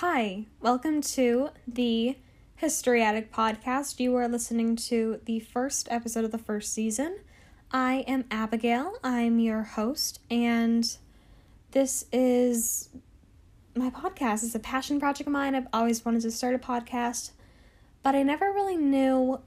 Hi, 0.00 0.44
welcome 0.60 1.00
to 1.00 1.48
the 1.66 2.16
History 2.54 3.02
Attic 3.02 3.32
podcast. 3.32 3.98
You 3.98 4.14
are 4.14 4.28
listening 4.28 4.76
to 4.76 5.18
the 5.24 5.40
first 5.40 5.88
episode 5.90 6.24
of 6.24 6.30
the 6.30 6.38
first 6.38 6.72
season. 6.72 7.18
I 7.72 8.04
am 8.06 8.24
Abigail, 8.30 8.92
I'm 9.02 9.40
your 9.40 9.64
host, 9.64 10.20
and 10.30 10.88
this 11.72 12.04
is 12.12 12.90
my 13.74 13.90
podcast. 13.90 14.44
It's 14.44 14.54
a 14.54 14.60
passion 14.60 15.00
project 15.00 15.26
of 15.26 15.32
mine. 15.32 15.56
I've 15.56 15.66
always 15.72 16.04
wanted 16.04 16.22
to 16.22 16.30
start 16.30 16.54
a 16.54 16.58
podcast, 16.58 17.32
but 18.04 18.14
I 18.14 18.22
never 18.22 18.52
really 18.52 18.76
knew 18.76 19.40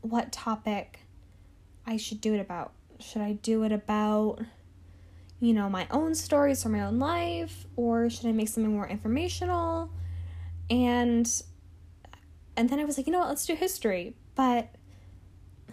what 0.00 0.32
topic 0.32 0.98
I 1.86 1.96
should 1.96 2.20
do 2.20 2.34
it 2.34 2.40
about. 2.40 2.72
Should 2.98 3.22
I 3.22 3.34
do 3.34 3.62
it 3.62 3.70
about 3.70 4.40
you 5.42 5.52
know, 5.52 5.68
my 5.68 5.88
own 5.90 6.14
stories 6.14 6.62
from 6.62 6.70
my 6.70 6.82
own 6.82 7.00
life 7.00 7.66
or 7.74 8.08
should 8.08 8.26
I 8.26 8.32
make 8.32 8.48
something 8.48 8.72
more 8.72 8.86
informational? 8.86 9.90
And 10.70 11.28
and 12.56 12.70
then 12.70 12.78
I 12.78 12.84
was 12.84 12.96
like, 12.96 13.08
you 13.08 13.12
know 13.12 13.18
what, 13.18 13.28
let's 13.28 13.44
do 13.44 13.56
history. 13.56 14.14
But 14.36 14.68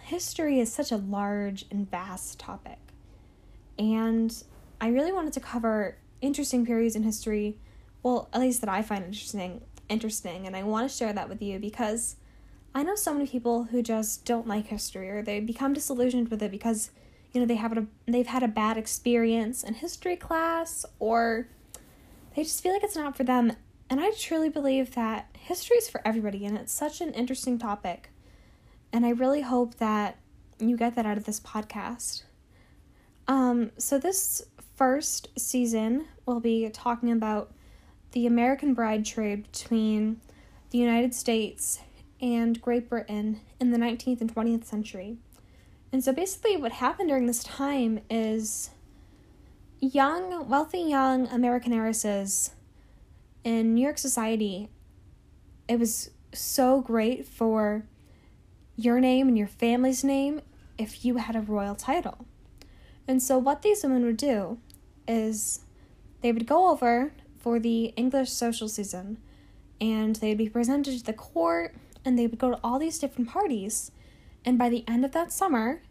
history 0.02 0.58
is 0.58 0.72
such 0.72 0.90
a 0.90 0.96
large 0.96 1.66
and 1.70 1.88
vast 1.88 2.40
topic. 2.40 2.78
And 3.78 4.42
I 4.80 4.88
really 4.88 5.12
wanted 5.12 5.34
to 5.34 5.40
cover 5.40 5.98
interesting 6.20 6.66
periods 6.66 6.96
in 6.96 7.04
history, 7.04 7.56
well, 8.02 8.28
at 8.32 8.40
least 8.40 8.62
that 8.62 8.68
I 8.68 8.82
find 8.82 9.04
interesting, 9.04 9.60
interesting, 9.88 10.48
and 10.48 10.56
I 10.56 10.64
want 10.64 10.90
to 10.90 10.96
share 10.96 11.12
that 11.12 11.28
with 11.28 11.40
you 11.40 11.60
because 11.60 12.16
I 12.74 12.82
know 12.82 12.96
so 12.96 13.12
many 13.12 13.28
people 13.28 13.64
who 13.64 13.82
just 13.84 14.24
don't 14.24 14.48
like 14.48 14.66
history 14.66 15.10
or 15.10 15.22
they 15.22 15.38
become 15.38 15.74
disillusioned 15.74 16.28
with 16.28 16.42
it 16.42 16.50
because 16.50 16.90
you 17.32 17.40
know 17.40 17.46
they 17.46 17.56
have 17.56 17.76
a 17.76 17.86
they've 18.06 18.26
had 18.26 18.42
a 18.42 18.48
bad 18.48 18.76
experience 18.76 19.62
in 19.62 19.74
history 19.74 20.16
class 20.16 20.84
or 20.98 21.48
they 22.34 22.42
just 22.42 22.62
feel 22.62 22.72
like 22.72 22.84
it's 22.84 22.96
not 22.96 23.16
for 23.16 23.24
them. 23.24 23.52
And 23.88 24.00
i 24.00 24.10
truly 24.12 24.48
believe 24.48 24.94
that 24.94 25.28
history 25.38 25.76
is 25.76 25.88
for 25.88 26.00
everybody 26.06 26.46
and 26.46 26.56
it's 26.56 26.72
such 26.72 27.00
an 27.00 27.12
interesting 27.12 27.58
topic. 27.58 28.10
And 28.92 29.04
i 29.06 29.10
really 29.10 29.42
hope 29.42 29.76
that 29.76 30.18
you 30.58 30.76
get 30.76 30.94
that 30.96 31.06
out 31.06 31.16
of 31.16 31.24
this 31.24 31.40
podcast. 31.40 32.24
Um 33.28 33.70
so 33.78 33.98
this 33.98 34.42
first 34.76 35.28
season 35.38 36.06
we'll 36.24 36.40
be 36.40 36.68
talking 36.70 37.12
about 37.12 37.52
the 38.12 38.26
american 38.26 38.72
bride 38.72 39.04
trade 39.04 39.42
between 39.52 40.18
the 40.70 40.78
united 40.78 41.14
states 41.14 41.80
and 42.18 42.62
great 42.62 42.88
britain 42.88 43.40
in 43.60 43.72
the 43.72 43.76
19th 43.76 44.22
and 44.22 44.34
20th 44.34 44.64
century 44.64 45.18
and 45.92 46.04
so 46.04 46.12
basically, 46.12 46.56
what 46.56 46.72
happened 46.72 47.08
during 47.08 47.26
this 47.26 47.42
time 47.42 48.00
is 48.08 48.70
young, 49.80 50.48
wealthy 50.48 50.80
young 50.80 51.26
American 51.28 51.72
heiresses 51.72 52.52
in 53.42 53.74
New 53.74 53.82
York 53.82 53.98
society, 53.98 54.68
it 55.66 55.78
was 55.78 56.10
so 56.32 56.80
great 56.80 57.26
for 57.26 57.84
your 58.76 59.00
name 59.00 59.28
and 59.28 59.36
your 59.36 59.46
family's 59.46 60.04
name 60.04 60.40
if 60.78 61.04
you 61.04 61.16
had 61.16 61.34
a 61.34 61.40
royal 61.40 61.74
title. 61.74 62.26
And 63.08 63.22
so, 63.22 63.38
what 63.38 63.62
these 63.62 63.82
women 63.82 64.04
would 64.04 64.16
do 64.16 64.58
is 65.08 65.60
they 66.20 66.30
would 66.30 66.46
go 66.46 66.70
over 66.70 67.12
for 67.38 67.58
the 67.58 67.86
English 67.96 68.30
social 68.30 68.68
season 68.68 69.18
and 69.80 70.16
they'd 70.16 70.38
be 70.38 70.48
presented 70.48 70.98
to 70.98 71.04
the 71.04 71.12
court 71.12 71.74
and 72.04 72.18
they 72.18 72.26
would 72.26 72.38
go 72.38 72.50
to 72.50 72.60
all 72.62 72.78
these 72.78 72.98
different 72.98 73.28
parties 73.28 73.90
and 74.44 74.58
by 74.58 74.68
the 74.68 74.84
end 74.88 75.04
of 75.04 75.12
that 75.12 75.32
summer, 75.32 75.82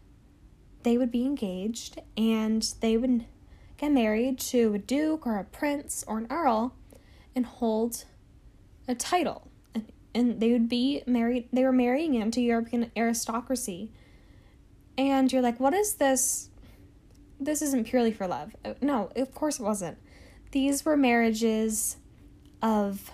they 0.82 0.96
would 0.96 1.10
be 1.10 1.24
engaged 1.24 2.00
and 2.16 2.74
they 2.80 2.96
would 2.96 3.26
get 3.76 3.92
married 3.92 4.38
to 4.38 4.74
a 4.74 4.78
duke 4.78 5.26
or 5.26 5.38
a 5.38 5.44
prince 5.44 6.04
or 6.06 6.18
an 6.18 6.26
earl 6.30 6.74
and 7.34 7.46
hold 7.46 8.04
a 8.88 8.94
title. 8.94 9.48
And, 9.74 9.92
and 10.14 10.40
they 10.40 10.52
would 10.52 10.68
be 10.68 11.02
married, 11.06 11.48
they 11.52 11.64
were 11.64 11.72
marrying 11.72 12.14
into 12.14 12.40
European 12.40 12.90
aristocracy. 12.96 13.92
And 14.98 15.32
you're 15.32 15.42
like, 15.42 15.60
what 15.60 15.74
is 15.74 15.94
this? 15.94 16.50
This 17.38 17.62
isn't 17.62 17.86
purely 17.86 18.12
for 18.12 18.26
love. 18.26 18.54
Uh, 18.64 18.74
no, 18.82 19.10
of 19.16 19.34
course 19.34 19.60
it 19.60 19.62
wasn't. 19.62 19.98
These 20.50 20.84
were 20.84 20.96
marriages 20.96 21.96
of 22.60 23.10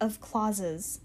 of 0.00 0.20
clauses. 0.20 1.00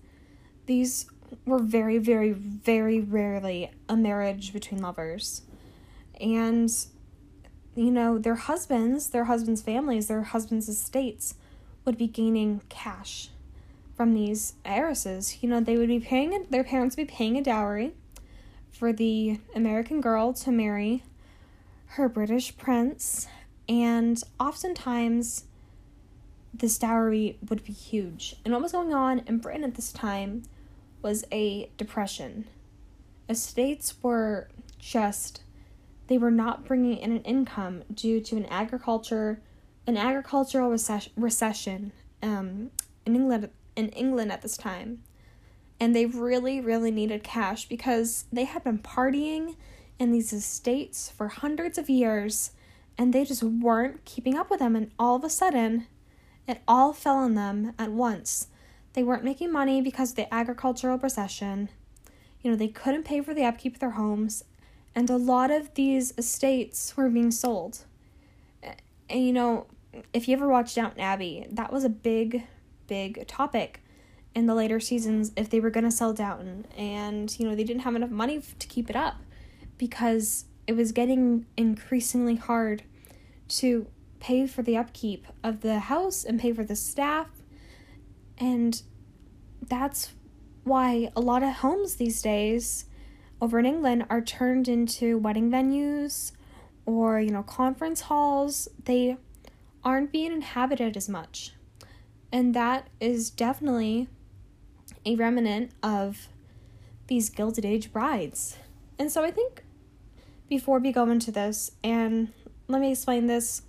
These 0.68 1.08
were 1.46 1.60
very, 1.60 1.98
very, 1.98 2.32
very 2.32 3.00
rarely 3.00 3.72
a 3.90 3.96
marriage 3.96 4.54
between 4.54 4.82
lovers. 4.82 5.42
And, 6.20 6.74
you 7.76 7.92
know, 7.92 8.18
their 8.18 8.36
husbands, 8.36 9.10
their 9.10 9.26
husbands' 9.26 9.62
families, 9.62 10.08
their 10.08 10.24
husbands' 10.24 10.70
estates 10.70 11.36
would 11.86 11.98
be 11.98 12.08
gaining 12.08 12.62
cash 12.70 13.30
from 13.96 14.14
these 14.14 14.54
heiresses. 14.66 15.44
You 15.44 15.50
know, 15.50 15.60
they 15.60 15.78
would 15.78 15.90
be 15.90 16.00
paying, 16.00 16.46
their 16.50 16.64
parents 16.64 16.98
would 16.98 17.08
be 17.08 17.14
paying 17.14 17.38
a 17.38 17.44
dowry 17.44 17.94
for 18.72 18.92
the 18.92 19.40
American 19.56 20.02
girl 20.02 20.34
to 20.34 20.52
marry 20.52 21.04
her 21.88 22.10
British 22.10 22.58
prince. 22.58 23.28
And 23.70 24.22
oftentimes, 24.40 25.46
this 26.54 26.78
dowry 26.78 27.38
would 27.50 27.64
be 27.64 27.74
huge. 27.74 28.36
And 28.44 28.54
what 28.54 28.62
was 28.62 28.72
going 28.72 28.94
on 28.94 29.20
in 29.28 29.40
Britain 29.40 29.64
at 29.64 29.76
this 29.76 29.92
time 29.92 30.44
was 31.04 31.26
a 31.32 31.70
depression. 31.78 32.46
Estates 33.30 33.96
were 34.02 34.50
just 34.80 35.42
they 36.08 36.18
were 36.18 36.32
not 36.32 36.66
bringing 36.66 36.98
in 36.98 37.12
an 37.12 37.22
income 37.24 37.84
due 37.94 38.20
to 38.22 38.36
an 38.36 38.46
agriculture 38.48 39.42
an 39.86 39.98
agricultural 39.98 40.70
recession, 40.70 41.12
recession 41.18 41.92
um, 42.22 42.72
in 43.06 43.16
England 43.16 43.50
in 43.76 43.90
England 43.90 44.32
at 44.32 44.42
this 44.42 44.58
time. 44.58 45.04
And 45.80 45.96
they 45.96 46.06
really 46.06 46.60
really 46.62 46.92
needed 46.92 47.24
cash 47.24 47.68
because 47.68 48.26
they 48.32 48.46
had 48.46 48.64
been 48.64 48.80
partying 48.80 49.56
in 50.00 50.12
these 50.12 50.34
estates 50.34 51.10
for 51.10 51.28
hundreds 51.28 51.78
of 51.78 51.90
years 51.90 52.52
and 52.98 53.14
they 53.14 53.26
just 53.26 53.44
weren't 53.44 54.06
keeping 54.06 54.36
up 54.36 54.50
with 54.50 54.60
them 54.60 54.76
and 54.76 54.92
all 54.98 55.16
of 55.16 55.24
a 55.24 55.30
sudden 55.30 55.88
it 56.48 56.62
all 56.68 56.94
fell 56.94 57.18
on 57.18 57.36
them 57.36 57.74
at 57.80 57.92
once 57.92 58.48
they 58.94 59.04
weren't 59.04 59.24
making 59.24 59.52
money 59.52 59.82
because 59.82 60.12
of 60.12 60.16
the 60.16 60.34
agricultural 60.34 60.98
recession. 60.98 61.70
You 62.42 62.52
know, 62.52 62.58
they 62.58 62.68
couldn't 62.68 63.04
pay 63.04 63.22
for 63.22 63.34
the 63.34 63.46
upkeep 63.46 63.76
of 63.76 63.80
their 63.80 63.92
homes, 63.92 64.44
and 64.96 65.10
a 65.10 65.18
lot 65.18 65.52
of 65.52 65.74
these 65.74 66.14
estates 66.18 66.96
were 66.96 67.10
being 67.10 67.32
sold. 67.32 67.86
And 69.10 69.26
you 69.26 69.34
know, 69.34 69.68
if 70.14 70.28
you 70.28 70.36
ever 70.36 70.48
watched 70.48 70.76
Downton 70.76 71.00
Abbey, 71.00 71.46
that 71.52 71.72
was 71.72 71.84
a 71.84 71.90
big, 71.90 72.44
big 72.88 73.28
topic 73.28 73.84
in 74.36 74.48
the 74.48 74.56
later 74.56 74.80
seasons 74.80 75.32
if 75.36 75.50
they 75.50 75.60
were 75.60 75.70
going 75.70 75.84
to 75.84 75.92
sell 75.92 76.14
Downton. 76.14 76.66
And, 76.78 77.38
you 77.40 77.48
know, 77.48 77.56
they 77.56 77.64
didn't 77.64 77.84
have 77.84 77.96
enough 77.96 78.10
money 78.10 78.42
to 78.60 78.68
keep 78.68 78.90
it 78.90 78.96
up 78.96 79.18
because 79.78 80.46
it 80.66 80.76
was 80.76 80.92
getting 80.92 81.46
increasingly 81.58 82.36
hard 82.36 82.84
to 83.48 83.88
pay 84.20 84.48
for 84.48 84.64
the 84.64 84.78
upkeep 84.78 85.28
of 85.44 85.62
the 85.62 85.80
house 85.80 86.24
and 86.24 86.40
pay 86.40 86.54
for 86.54 86.64
the 86.64 86.76
staff 86.76 87.28
and 88.38 88.82
that's 89.68 90.14
why 90.64 91.12
a 91.16 91.22
lot 91.22 91.44
of 91.44 91.56
homes 91.56 91.96
these 91.96 92.22
days 92.22 92.86
over 93.42 93.60
in 93.60 93.66
England 93.66 94.06
are 94.10 94.22
turned 94.22 94.68
into 94.68 95.18
wedding 95.18 95.52
venues 95.52 96.32
or, 96.86 97.20
you 97.20 97.32
know, 97.32 97.44
conference 97.44 98.02
halls. 98.02 98.68
They 98.86 99.18
aren't 99.84 100.12
being 100.12 100.32
inhabited 100.32 100.96
as 100.96 101.10
much. 101.10 101.54
And 102.32 102.54
that 102.54 102.88
is 103.00 103.30
definitely 103.30 104.08
a 105.06 105.16
remnant 105.16 105.72
of 105.82 106.30
these 107.08 107.30
Gilded 107.30 107.66
Age 107.66 107.92
brides. 107.92 108.58
And 108.98 109.12
so 109.12 109.24
I 109.24 109.32
think 109.32 109.64
before 110.48 110.80
we 110.80 110.92
go 110.92 111.10
into 111.10 111.32
this, 111.32 111.72
and 111.84 112.32
let 112.68 112.80
me 112.80 112.92
explain 112.92 113.28
this 113.28 113.64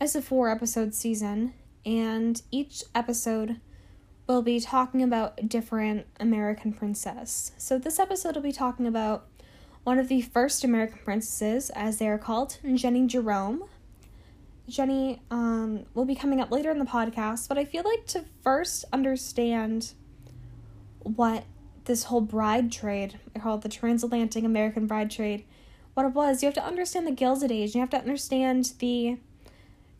as 0.00 0.14
a 0.14 0.22
four 0.22 0.50
episode 0.50 0.94
season, 0.94 1.54
and 1.86 2.42
each 2.50 2.84
episode 2.94 3.60
we'll 4.28 4.42
be 4.42 4.60
talking 4.60 5.02
about 5.02 5.48
different 5.48 6.06
American 6.20 6.72
princess. 6.72 7.52
So 7.56 7.78
this 7.78 7.98
episode 7.98 8.34
will 8.34 8.42
be 8.42 8.52
talking 8.52 8.86
about 8.86 9.26
one 9.84 9.98
of 9.98 10.08
the 10.08 10.20
first 10.20 10.62
American 10.64 10.98
princesses, 11.02 11.70
as 11.70 11.98
they 11.98 12.08
are 12.08 12.18
called, 12.18 12.58
Jennie 12.74 13.06
Jerome. 13.06 13.64
Jennie 14.68 15.22
um, 15.30 15.86
will 15.94 16.04
be 16.04 16.14
coming 16.14 16.42
up 16.42 16.50
later 16.50 16.70
in 16.70 16.78
the 16.78 16.84
podcast, 16.84 17.48
but 17.48 17.56
I 17.56 17.64
feel 17.64 17.84
like 17.84 18.04
to 18.08 18.26
first 18.42 18.84
understand 18.92 19.92
what 21.00 21.44
this 21.86 22.04
whole 22.04 22.20
bride 22.20 22.70
trade, 22.70 23.18
I 23.34 23.38
call 23.38 23.56
it 23.56 23.62
the 23.62 23.70
transatlantic 23.70 24.44
American 24.44 24.86
bride 24.86 25.10
trade, 25.10 25.46
what 25.94 26.04
it 26.04 26.12
was, 26.12 26.42
you 26.42 26.46
have 26.46 26.54
to 26.56 26.64
understand 26.64 27.06
the 27.06 27.12
Gilded 27.12 27.50
Age, 27.50 27.74
you 27.74 27.80
have 27.80 27.88
to 27.90 27.96
understand 27.96 28.74
the 28.78 29.16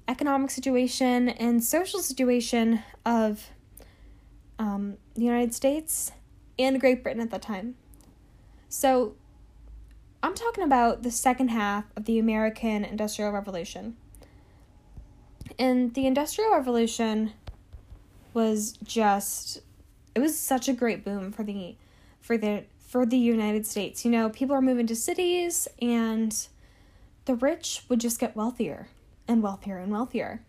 economic 0.07 0.51
situation 0.51 1.31
and 1.31 1.65
social 1.65 2.01
situation 2.01 2.83
of 3.07 3.49
um, 4.59 4.97
the 5.15 5.25
United 5.25 5.55
States 5.55 6.13
and 6.59 6.81
Great 6.81 7.03
Britain 7.03 7.23
at 7.23 7.31
the 7.31 7.39
time. 7.39 7.75
So, 8.69 9.15
I'm 10.23 10.35
talking 10.35 10.65
about 10.65 11.03
the 11.03 11.11
second 11.11 11.49
half 11.49 11.85
of 11.97 12.05
the 12.05 12.19
American 12.19 12.85
Industrial 12.85 13.31
Revolution. 13.31 13.97
And 15.59 15.95
the 15.95 16.07
Industrial 16.07 16.51
Revolution 16.53 17.33
was 18.35 18.73
just 18.85 19.63
it 20.15 20.21
was 20.21 20.39
such 20.39 20.69
a 20.69 20.73
great 20.73 21.05
boom 21.05 21.33
for 21.33 21.45
the 21.45 21.77
for 22.21 22.37
the 22.37 22.65
for 22.81 23.07
the 23.07 23.19
United 23.19 23.67
States. 23.67 24.05
You 24.05 24.11
know, 24.11 24.29
people 24.29 24.57
are 24.57 24.63
moving 24.63 24.87
to 24.89 24.97
cities 24.97 25.69
and 25.81 26.35
the 27.27 27.35
rich 27.35 27.85
would 27.89 28.01
just 28.01 28.19
get 28.19 28.35
wealthier 28.35 28.89
and 29.29 29.43
wealthier 29.43 29.79
and 29.79 29.93
wealthier. 29.93 30.43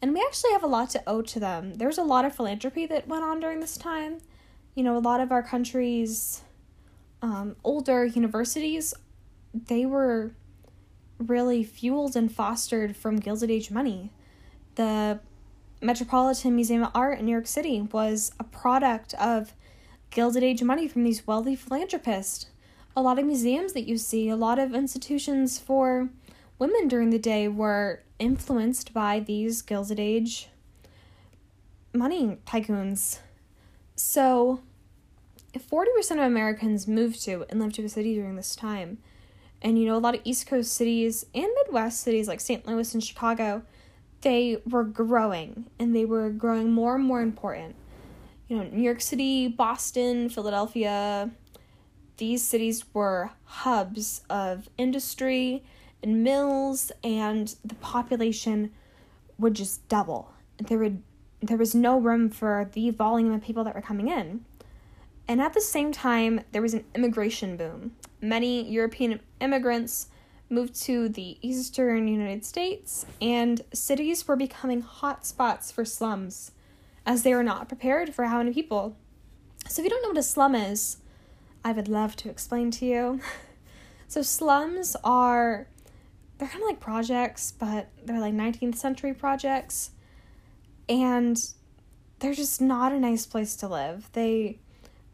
And 0.00 0.14
we 0.14 0.20
actually 0.20 0.52
have 0.52 0.62
a 0.62 0.68
lot 0.68 0.90
to 0.90 1.02
owe 1.06 1.22
to 1.22 1.40
them. 1.40 1.74
There's 1.74 1.98
a 1.98 2.04
lot 2.04 2.24
of 2.24 2.34
philanthropy 2.34 2.86
that 2.86 3.08
went 3.08 3.24
on 3.24 3.40
during 3.40 3.60
this 3.60 3.76
time. 3.76 4.18
You 4.74 4.84
know, 4.84 4.96
a 4.96 5.00
lot 5.00 5.20
of 5.20 5.32
our 5.32 5.42
country's 5.42 6.42
um, 7.20 7.56
older 7.64 8.04
universities, 8.04 8.94
they 9.52 9.84
were 9.86 10.32
really 11.18 11.64
fueled 11.64 12.14
and 12.14 12.32
fostered 12.32 12.96
from 12.96 13.16
Gilded 13.16 13.50
Age 13.50 13.70
money. 13.70 14.12
The 14.76 15.18
Metropolitan 15.80 16.54
Museum 16.54 16.84
of 16.84 16.92
Art 16.94 17.18
in 17.18 17.26
New 17.26 17.32
York 17.32 17.48
City 17.48 17.80
was 17.80 18.32
a 18.38 18.44
product 18.44 19.14
of 19.14 19.52
Gilded 20.10 20.44
Age 20.44 20.62
money 20.62 20.86
from 20.86 21.02
these 21.02 21.26
wealthy 21.26 21.56
philanthropists. 21.56 22.46
A 22.96 23.02
lot 23.02 23.18
of 23.18 23.26
museums 23.26 23.72
that 23.72 23.88
you 23.88 23.98
see, 23.98 24.28
a 24.28 24.36
lot 24.36 24.58
of 24.58 24.74
institutions 24.74 25.58
for 25.58 26.08
women 26.58 26.88
during 26.88 27.10
the 27.10 27.18
day 27.18 27.48
were 27.48 28.02
influenced 28.18 28.92
by 28.92 29.20
these 29.20 29.62
Gilded 29.62 30.00
Age 30.00 30.48
money 31.94 32.38
tycoons. 32.46 33.20
So, 33.96 34.60
if 35.54 35.68
40% 35.68 36.12
of 36.12 36.18
Americans 36.18 36.86
moved 36.86 37.22
to 37.24 37.44
and 37.48 37.58
lived 37.60 37.74
to 37.76 37.84
a 37.84 37.88
city 37.88 38.14
during 38.14 38.36
this 38.36 38.54
time, 38.54 38.98
and 39.60 39.78
you 39.78 39.86
know, 39.86 39.96
a 39.96 39.98
lot 39.98 40.14
of 40.14 40.20
East 40.24 40.46
Coast 40.46 40.72
cities 40.72 41.26
and 41.34 41.48
Midwest 41.64 42.00
cities 42.00 42.28
like 42.28 42.40
St. 42.40 42.66
Louis 42.66 42.94
and 42.94 43.02
Chicago 43.02 43.62
they 44.22 44.60
were 44.68 44.84
growing 44.84 45.66
and 45.78 45.94
they 45.94 46.04
were 46.04 46.30
growing 46.30 46.72
more 46.72 46.96
and 46.96 47.04
more 47.04 47.20
important. 47.20 47.76
You 48.48 48.56
know, 48.56 48.62
New 48.64 48.82
York 48.82 49.00
City, 49.00 49.46
Boston, 49.46 50.28
Philadelphia, 50.28 51.30
these 52.16 52.42
cities 52.42 52.84
were 52.92 53.30
hubs 53.44 54.22
of 54.28 54.68
industry 54.76 55.62
and 56.02 56.22
mills 56.22 56.92
and 57.02 57.54
the 57.64 57.74
population 57.76 58.70
would 59.38 59.54
just 59.54 59.86
double. 59.88 60.32
There 60.58 60.78
would 60.78 61.02
there 61.40 61.56
was 61.56 61.74
no 61.74 61.98
room 61.98 62.30
for 62.30 62.68
the 62.72 62.90
volume 62.90 63.32
of 63.32 63.42
people 63.42 63.62
that 63.64 63.74
were 63.74 63.80
coming 63.80 64.08
in. 64.08 64.44
And 65.28 65.40
at 65.40 65.54
the 65.54 65.60
same 65.60 65.92
time, 65.92 66.40
there 66.52 66.62
was 66.62 66.74
an 66.74 66.84
immigration 66.94 67.56
boom. 67.56 67.92
Many 68.20 68.68
European 68.68 69.20
immigrants 69.40 70.08
moved 70.50 70.74
to 70.82 71.08
the 71.08 71.36
eastern 71.42 72.08
United 72.08 72.44
States, 72.44 73.04
and 73.20 73.60
cities 73.72 74.26
were 74.26 74.36
becoming 74.36 74.80
hot 74.80 75.26
spots 75.26 75.70
for 75.70 75.84
slums 75.84 76.52
as 77.04 77.22
they 77.22 77.34
were 77.34 77.42
not 77.42 77.68
prepared 77.68 78.14
for 78.14 78.24
how 78.24 78.38
many 78.38 78.52
people. 78.52 78.96
So, 79.68 79.82
if 79.82 79.84
you 79.84 79.90
don't 79.90 80.02
know 80.02 80.08
what 80.08 80.18
a 80.18 80.22
slum 80.22 80.54
is, 80.54 80.98
I 81.64 81.72
would 81.72 81.88
love 81.88 82.16
to 82.16 82.30
explain 82.30 82.70
to 82.72 82.86
you. 82.86 83.20
so, 84.08 84.22
slums 84.22 84.96
are 85.04 85.66
they're 86.38 86.48
kind 86.48 86.62
of 86.62 86.68
like 86.68 86.80
projects, 86.80 87.52
but 87.52 87.88
they're 88.04 88.20
like 88.20 88.34
19th 88.34 88.76
century 88.76 89.12
projects. 89.12 89.90
And 90.88 91.36
they're 92.20 92.34
just 92.34 92.60
not 92.60 92.92
a 92.92 92.98
nice 92.98 93.26
place 93.26 93.56
to 93.56 93.68
live. 93.68 94.08
They 94.12 94.60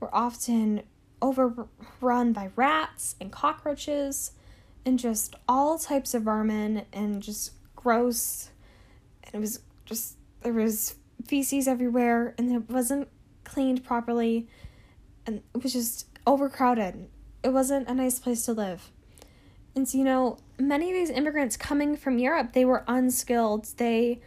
were 0.00 0.14
often 0.14 0.82
overrun 1.20 2.32
by 2.32 2.50
rats 2.54 3.16
and 3.20 3.32
cockroaches 3.32 4.32
and 4.84 4.98
just 4.98 5.34
all 5.48 5.78
types 5.78 6.12
of 6.14 6.22
vermin 6.22 6.84
and 6.92 7.22
just 7.22 7.52
gross. 7.74 8.50
And 9.24 9.34
it 9.34 9.38
was 9.38 9.60
just, 9.86 10.16
there 10.42 10.52
was 10.52 10.96
feces 11.26 11.66
everywhere 11.66 12.34
and 12.36 12.52
it 12.52 12.70
wasn't 12.70 13.08
cleaned 13.44 13.82
properly. 13.82 14.46
And 15.26 15.42
it 15.54 15.62
was 15.62 15.72
just 15.72 16.06
overcrowded. 16.26 17.08
It 17.42 17.52
wasn't 17.52 17.88
a 17.88 17.94
nice 17.94 18.18
place 18.18 18.44
to 18.44 18.52
live. 18.52 18.90
And 19.74 19.88
so, 19.88 19.98
you 19.98 20.04
know, 20.04 20.38
many 20.58 20.90
of 20.90 20.94
these 20.94 21.10
immigrants 21.10 21.56
coming 21.56 21.96
from 21.96 22.18
Europe, 22.18 22.52
they 22.52 22.64
were 22.64 22.84
unskilled. 22.86 23.66
They 23.76 24.20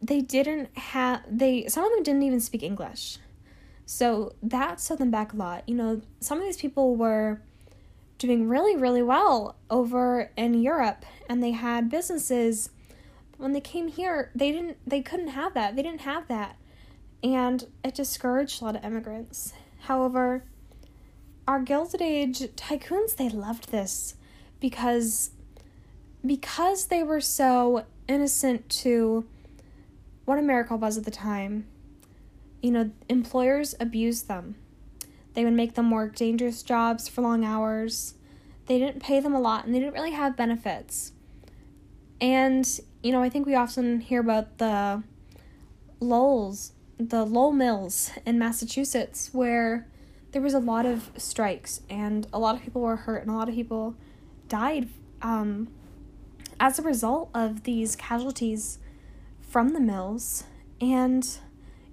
they 0.00 0.20
didn't 0.20 0.76
have 0.78 1.22
they 1.28 1.66
some 1.68 1.84
of 1.84 1.90
them 1.90 2.02
didn't 2.02 2.22
even 2.22 2.40
speak 2.40 2.62
English. 2.62 3.18
So 3.86 4.34
that 4.42 4.80
set 4.80 4.98
them 4.98 5.10
back 5.10 5.32
a 5.32 5.36
lot. 5.36 5.68
You 5.68 5.74
know, 5.74 6.02
some 6.20 6.38
of 6.38 6.44
these 6.44 6.58
people 6.58 6.94
were 6.94 7.40
doing 8.18 8.48
really, 8.48 8.76
really 8.76 9.02
well 9.02 9.56
over 9.70 10.30
in 10.36 10.54
Europe 10.54 11.04
and 11.28 11.42
they 11.42 11.52
had 11.52 11.88
businesses. 11.88 12.70
When 13.38 13.52
they 13.52 13.60
came 13.60 13.88
here, 13.88 14.30
they 14.34 14.52
didn't 14.52 14.78
they 14.86 15.00
couldn't 15.00 15.28
have 15.28 15.54
that. 15.54 15.76
They 15.76 15.82
didn't 15.82 16.02
have 16.02 16.28
that. 16.28 16.56
And 17.22 17.66
it 17.82 17.94
discouraged 17.94 18.60
a 18.60 18.66
lot 18.66 18.76
of 18.76 18.84
immigrants. 18.84 19.52
However, 19.80 20.44
our 21.46 21.60
Gilded 21.60 22.02
Age 22.02 22.40
tycoons, 22.56 23.16
they 23.16 23.28
loved 23.28 23.70
this 23.70 24.14
because 24.60 25.30
because 26.24 26.86
they 26.86 27.02
were 27.02 27.20
so 27.20 27.84
innocent 28.08 28.68
to 28.68 29.26
what 30.24 30.38
America 30.38 30.76
was 30.76 30.98
at 30.98 31.04
the 31.04 31.10
time. 31.10 31.66
You 32.62 32.72
know, 32.72 32.90
employers 33.08 33.74
abused 33.80 34.28
them 34.28 34.56
they 35.38 35.44
would 35.44 35.54
make 35.54 35.74
them 35.74 35.92
work 35.92 36.16
dangerous 36.16 36.64
jobs 36.64 37.08
for 37.08 37.20
long 37.20 37.44
hours. 37.44 38.14
They 38.66 38.80
didn't 38.80 39.00
pay 39.00 39.20
them 39.20 39.36
a 39.36 39.40
lot 39.40 39.64
and 39.64 39.72
they 39.72 39.78
didn't 39.78 39.94
really 39.94 40.10
have 40.10 40.36
benefits. 40.36 41.12
And, 42.20 42.68
you 43.04 43.12
know, 43.12 43.22
I 43.22 43.28
think 43.28 43.46
we 43.46 43.54
often 43.54 44.00
hear 44.00 44.18
about 44.18 44.58
the 44.58 45.04
Lowell's, 46.00 46.72
the 46.98 47.24
Lowell 47.24 47.52
Mills 47.52 48.10
in 48.26 48.36
Massachusetts, 48.36 49.30
where 49.32 49.86
there 50.32 50.42
was 50.42 50.54
a 50.54 50.58
lot 50.58 50.84
of 50.84 51.12
strikes 51.16 51.82
and 51.88 52.26
a 52.32 52.38
lot 52.40 52.56
of 52.56 52.62
people 52.62 52.82
were 52.82 52.96
hurt 52.96 53.22
and 53.22 53.30
a 53.30 53.34
lot 53.34 53.48
of 53.48 53.54
people 53.54 53.94
died 54.48 54.88
um, 55.22 55.68
as 56.60 56.78
a 56.78 56.82
result 56.82 57.30
of 57.34 57.64
these 57.64 57.96
casualties 57.96 58.78
from 59.40 59.70
the 59.70 59.80
mills. 59.80 60.44
And, 60.80 61.26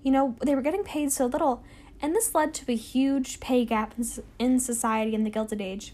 you 0.03 0.11
know, 0.11 0.35
they 0.41 0.55
were 0.55 0.61
getting 0.61 0.83
paid 0.83 1.11
so 1.11 1.25
little 1.25 1.63
and 2.01 2.15
this 2.15 2.35
led 2.35 2.53
to 2.55 2.71
a 2.71 2.75
huge 2.75 3.39
pay 3.39 3.65
gap 3.65 3.95
in 4.39 4.59
society 4.59 5.15
in 5.15 5.23
the 5.23 5.29
Gilded 5.29 5.61
Age. 5.61 5.93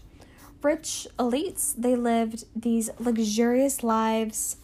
Rich 0.62 1.06
elites, 1.18 1.74
they 1.76 1.96
lived 1.96 2.44
these 2.54 2.90
luxurious 2.98 3.82
lives, 3.82 4.56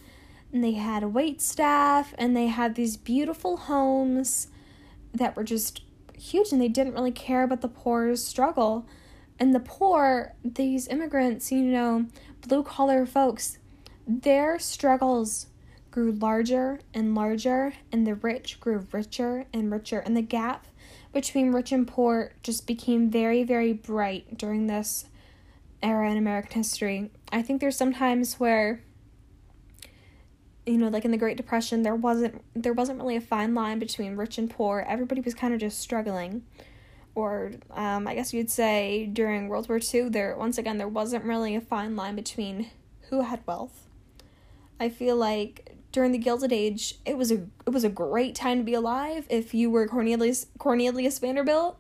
and 0.52 0.62
they 0.62 0.72
had 0.72 1.02
a 1.02 1.08
wait 1.08 1.40
staff, 1.40 2.14
and 2.18 2.36
they 2.36 2.46
had 2.46 2.74
these 2.74 2.96
beautiful 2.96 3.56
homes 3.56 4.48
that 5.12 5.36
were 5.36 5.44
just 5.44 5.82
huge, 6.16 6.52
and 6.52 6.60
they 6.60 6.68
didn't 6.68 6.94
really 6.94 7.12
care 7.12 7.42
about 7.42 7.60
the 7.60 7.68
poor's 7.68 8.24
struggle. 8.24 8.86
And 9.40 9.54
the 9.54 9.60
poor, 9.60 10.34
these 10.44 10.88
immigrants, 10.88 11.52
you 11.52 11.62
know, 11.62 12.06
blue 12.46 12.62
collar 12.62 13.06
folks, 13.06 13.57
their 14.08 14.58
struggles 14.58 15.46
grew 15.90 16.12
larger 16.12 16.80
and 16.94 17.14
larger, 17.14 17.74
and 17.92 18.06
the 18.06 18.14
rich 18.14 18.58
grew 18.58 18.86
richer 18.90 19.44
and 19.52 19.70
richer, 19.70 19.98
and 19.98 20.16
the 20.16 20.22
gap 20.22 20.66
between 21.12 21.52
rich 21.52 21.72
and 21.72 21.86
poor 21.86 22.32
just 22.42 22.66
became 22.66 23.10
very, 23.10 23.44
very 23.44 23.72
bright 23.72 24.38
during 24.38 24.66
this 24.66 25.04
era 25.82 26.10
in 26.10 26.16
American 26.16 26.62
history. 26.62 27.10
I 27.30 27.42
think 27.42 27.60
there's 27.60 27.76
sometimes 27.76 28.40
where 28.40 28.80
you 30.64 30.76
know, 30.76 30.88
like 30.88 31.06
in 31.06 31.10
the 31.10 31.16
Great 31.16 31.38
Depression, 31.38 31.82
there 31.82 31.94
wasn't 31.94 32.42
there 32.54 32.74
wasn't 32.74 32.98
really 32.98 33.16
a 33.16 33.20
fine 33.20 33.54
line 33.54 33.78
between 33.78 34.16
rich 34.16 34.36
and 34.38 34.50
poor. 34.50 34.84
Everybody 34.86 35.20
was 35.22 35.34
kind 35.34 35.54
of 35.54 35.60
just 35.60 35.80
struggling. 35.80 36.42
Or 37.14 37.52
um, 37.72 38.06
I 38.06 38.14
guess 38.14 38.32
you'd 38.32 38.50
say 38.50 39.06
during 39.12 39.48
World 39.48 39.68
War 39.68 39.80
II, 39.82 40.10
there 40.10 40.36
once 40.36 40.58
again 40.58 40.78
there 40.78 40.88
wasn't 40.88 41.24
really 41.24 41.56
a 41.56 41.60
fine 41.60 41.96
line 41.96 42.16
between 42.16 42.70
who 43.08 43.22
had 43.22 43.40
wealth. 43.46 43.87
I 44.80 44.88
feel 44.88 45.16
like 45.16 45.76
during 45.92 46.12
the 46.12 46.18
Gilded 46.18 46.52
Age, 46.52 46.94
it 47.04 47.16
was 47.16 47.32
a 47.32 47.46
it 47.66 47.70
was 47.70 47.84
a 47.84 47.88
great 47.88 48.34
time 48.34 48.58
to 48.58 48.64
be 48.64 48.74
alive 48.74 49.26
if 49.30 49.54
you 49.54 49.70
were 49.70 49.86
Cornelius 49.88 50.46
Cornelius 50.58 51.18
Vanderbilt 51.18 51.78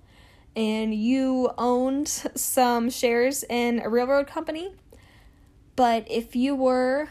and 0.56 0.94
you 0.94 1.50
owned 1.58 2.08
some 2.34 2.90
shares 2.90 3.44
in 3.48 3.80
a 3.80 3.88
railroad 3.88 4.26
company. 4.26 4.74
But 5.76 6.10
if 6.10 6.34
you 6.34 6.56
were 6.56 7.08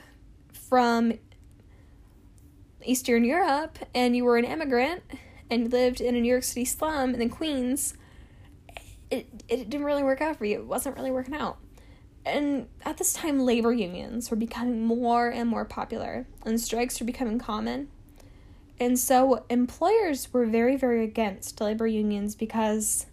from 0.51 1.13
Eastern 2.83 3.23
Europe 3.23 3.79
and 3.95 4.15
you 4.15 4.25
were 4.25 4.37
an 4.37 4.43
immigrant 4.43 5.03
and 5.49 5.71
lived 5.71 6.01
in 6.01 6.15
a 6.15 6.21
New 6.21 6.29
York 6.29 6.43
City 6.43 6.65
slum 6.65 7.15
in 7.15 7.29
Queens, 7.29 7.93
it, 9.09 9.29
it 9.47 9.69
didn't 9.69 9.85
really 9.85 10.03
work 10.03 10.19
out 10.19 10.35
for 10.35 10.43
you. 10.43 10.59
It 10.59 10.65
wasn't 10.65 10.97
really 10.97 11.11
working 11.11 11.35
out 11.35 11.57
and 12.27 12.67
at 12.83 12.97
this 12.97 13.13
time 13.13 13.39
labor 13.39 13.73
unions 13.73 14.29
were 14.29 14.37
becoming 14.37 14.85
more 14.85 15.29
and 15.29 15.49
more 15.49 15.65
popular 15.65 16.27
and 16.45 16.59
strikes 16.59 16.99
were 16.99 17.05
becoming 17.05 17.39
common. 17.39 17.89
And 18.79 18.99
so 18.99 19.45
employers 19.49 20.31
were 20.33 20.45
very 20.45 20.75
very 20.75 21.03
against 21.03 21.59
labor 21.61 21.87
unions 21.87 22.35
because 22.35 23.07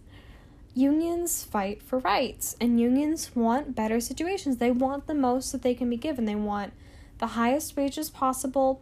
unions 0.73 1.43
fight 1.43 1.81
for 1.81 1.99
rights 1.99 2.55
and 2.59 2.79
unions 2.79 3.31
want 3.35 3.75
better 3.75 3.99
situations. 3.99 4.57
They 4.57 4.71
want 4.71 5.07
the 5.07 5.15
most 5.15 5.51
that 5.51 5.61
they 5.61 5.73
can 5.73 5.89
be 5.89 5.97
given. 5.97 6.25
They 6.25 6.35
want 6.35 6.73
the 7.17 7.27
highest 7.27 7.77
wages 7.77 8.09
possible. 8.09 8.81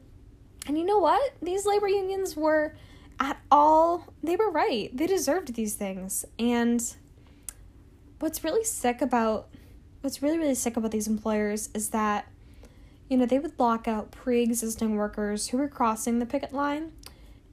And 0.65 0.77
you 0.77 0.85
know 0.85 0.97
what? 0.97 1.33
These 1.41 1.65
labor 1.65 1.87
unions 1.87 2.35
were 2.35 2.75
at 3.19 3.39
all, 3.51 4.13
they 4.23 4.35
were 4.35 4.49
right. 4.49 4.95
They 4.95 5.07
deserved 5.07 5.53
these 5.53 5.75
things. 5.75 6.25
And 6.39 6.83
what's 8.19 8.43
really 8.43 8.63
sick 8.63 9.01
about 9.01 9.49
what's 10.03 10.21
really 10.21 10.37
really 10.37 10.55
sick 10.55 10.77
about 10.77 10.91
these 10.91 11.07
employers 11.07 11.69
is 11.73 11.89
that 11.89 12.27
you 13.09 13.17
know, 13.17 13.25
they 13.25 13.37
would 13.37 13.59
lock 13.59 13.87
out 13.87 14.11
pre-existing 14.11 14.95
workers 14.95 15.49
who 15.49 15.57
were 15.57 15.67
crossing 15.67 16.17
the 16.17 16.25
picket 16.25 16.53
line 16.53 16.91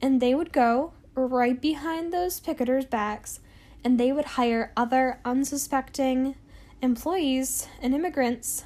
and 0.00 0.20
they 0.20 0.34
would 0.34 0.52
go 0.52 0.92
right 1.14 1.60
behind 1.60 2.12
those 2.12 2.40
picketers' 2.40 2.88
backs 2.88 3.40
and 3.84 4.00
they 4.00 4.12
would 4.12 4.24
hire 4.24 4.72
other 4.76 5.20
unsuspecting 5.22 6.34
employees 6.80 7.68
and 7.82 7.94
immigrants 7.94 8.64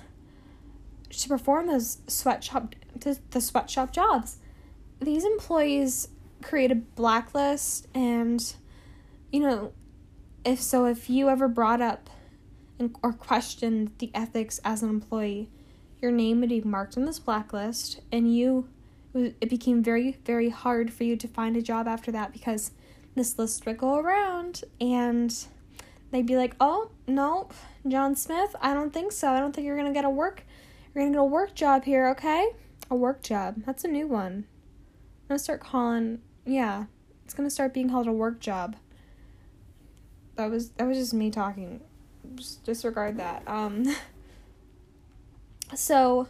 to 1.11 1.29
perform 1.29 1.67
those 1.67 1.99
sweatshop 2.07 2.75
the 3.31 3.41
sweatshop 3.41 3.93
jobs. 3.93 4.37
These 5.01 5.25
employees 5.25 6.09
create 6.43 6.71
a 6.71 6.77
blacklist 6.77 7.89
and 7.93 8.55
you 9.33 9.41
know 9.41 9.73
if 10.45 10.61
so 10.61 10.85
if 10.85 11.11
you 11.11 11.29
ever 11.29 11.49
brought 11.49 11.81
up 11.81 12.09
or 13.03 13.13
questioned 13.13 13.93
the 13.99 14.11
ethics 14.15 14.61
as 14.65 14.83
an 14.83 14.91
employee. 14.91 15.49
Your 16.01 16.13
name 16.13 16.41
would 16.41 16.51
be 16.51 16.61
marked 16.61 16.97
on 16.97 17.05
this 17.05 17.19
blacklist 17.19 18.01
and 18.13 18.35
you 18.35 18.69
it 19.15 19.49
became 19.49 19.83
very 19.83 20.19
very 20.25 20.49
hard 20.49 20.93
for 20.93 21.05
you 21.05 21.17
to 21.17 21.29
find 21.29 21.57
a 21.57 21.63
job 21.63 21.87
after 21.87 22.11
that 22.11 22.33
because 22.33 22.73
this 23.15 23.39
list 23.39 23.65
would 23.65 23.79
go 23.79 23.97
around 23.97 24.63
and 24.81 25.47
they'd 26.11 26.27
be 26.27 26.37
like 26.37 26.57
oh 26.61 26.91
nope 27.07 27.55
john 27.87 28.17
smith 28.17 28.57
i 28.61 28.75
don't 28.75 28.93
think 28.93 29.13
so. 29.13 29.31
I 29.31 29.39
don't 29.39 29.55
think 29.55 29.67
you're 29.67 29.77
gonna 29.77 29.93
get 29.93 30.05
a 30.05 30.11
work 30.11 30.45
you're 30.95 31.05
gonna 31.05 31.15
get 31.15 31.21
a 31.21 31.25
work 31.25 31.55
job 31.55 31.85
here 31.85 32.09
okay? 32.09 32.49
A 32.91 32.97
work 32.97 33.23
job 33.23 33.63
that's 33.65 33.85
a 33.85 33.89
new 33.89 34.07
one. 34.09 34.47
I'm 35.23 35.29
gonna 35.29 35.39
start 35.39 35.61
calling 35.61 36.21
yeah 36.45 36.87
it's 37.25 37.35
gonna 37.35 37.51
start 37.51 37.73
being 37.73 37.89
called 37.89 38.07
a 38.07 38.13
work 38.13 38.41
job. 38.41 38.77
That 40.37 40.51
was 40.51 40.71
that 40.71 40.87
was 40.87 40.99
just 40.99 41.15
me 41.15 41.31
talking 41.31 41.81
just 42.35 42.65
disregard 42.65 43.17
that 43.19 43.43
um 43.47 43.85
So, 45.73 46.29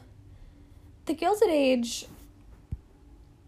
the 1.07 1.15
Gilded 1.15 1.51
Age, 1.51 2.07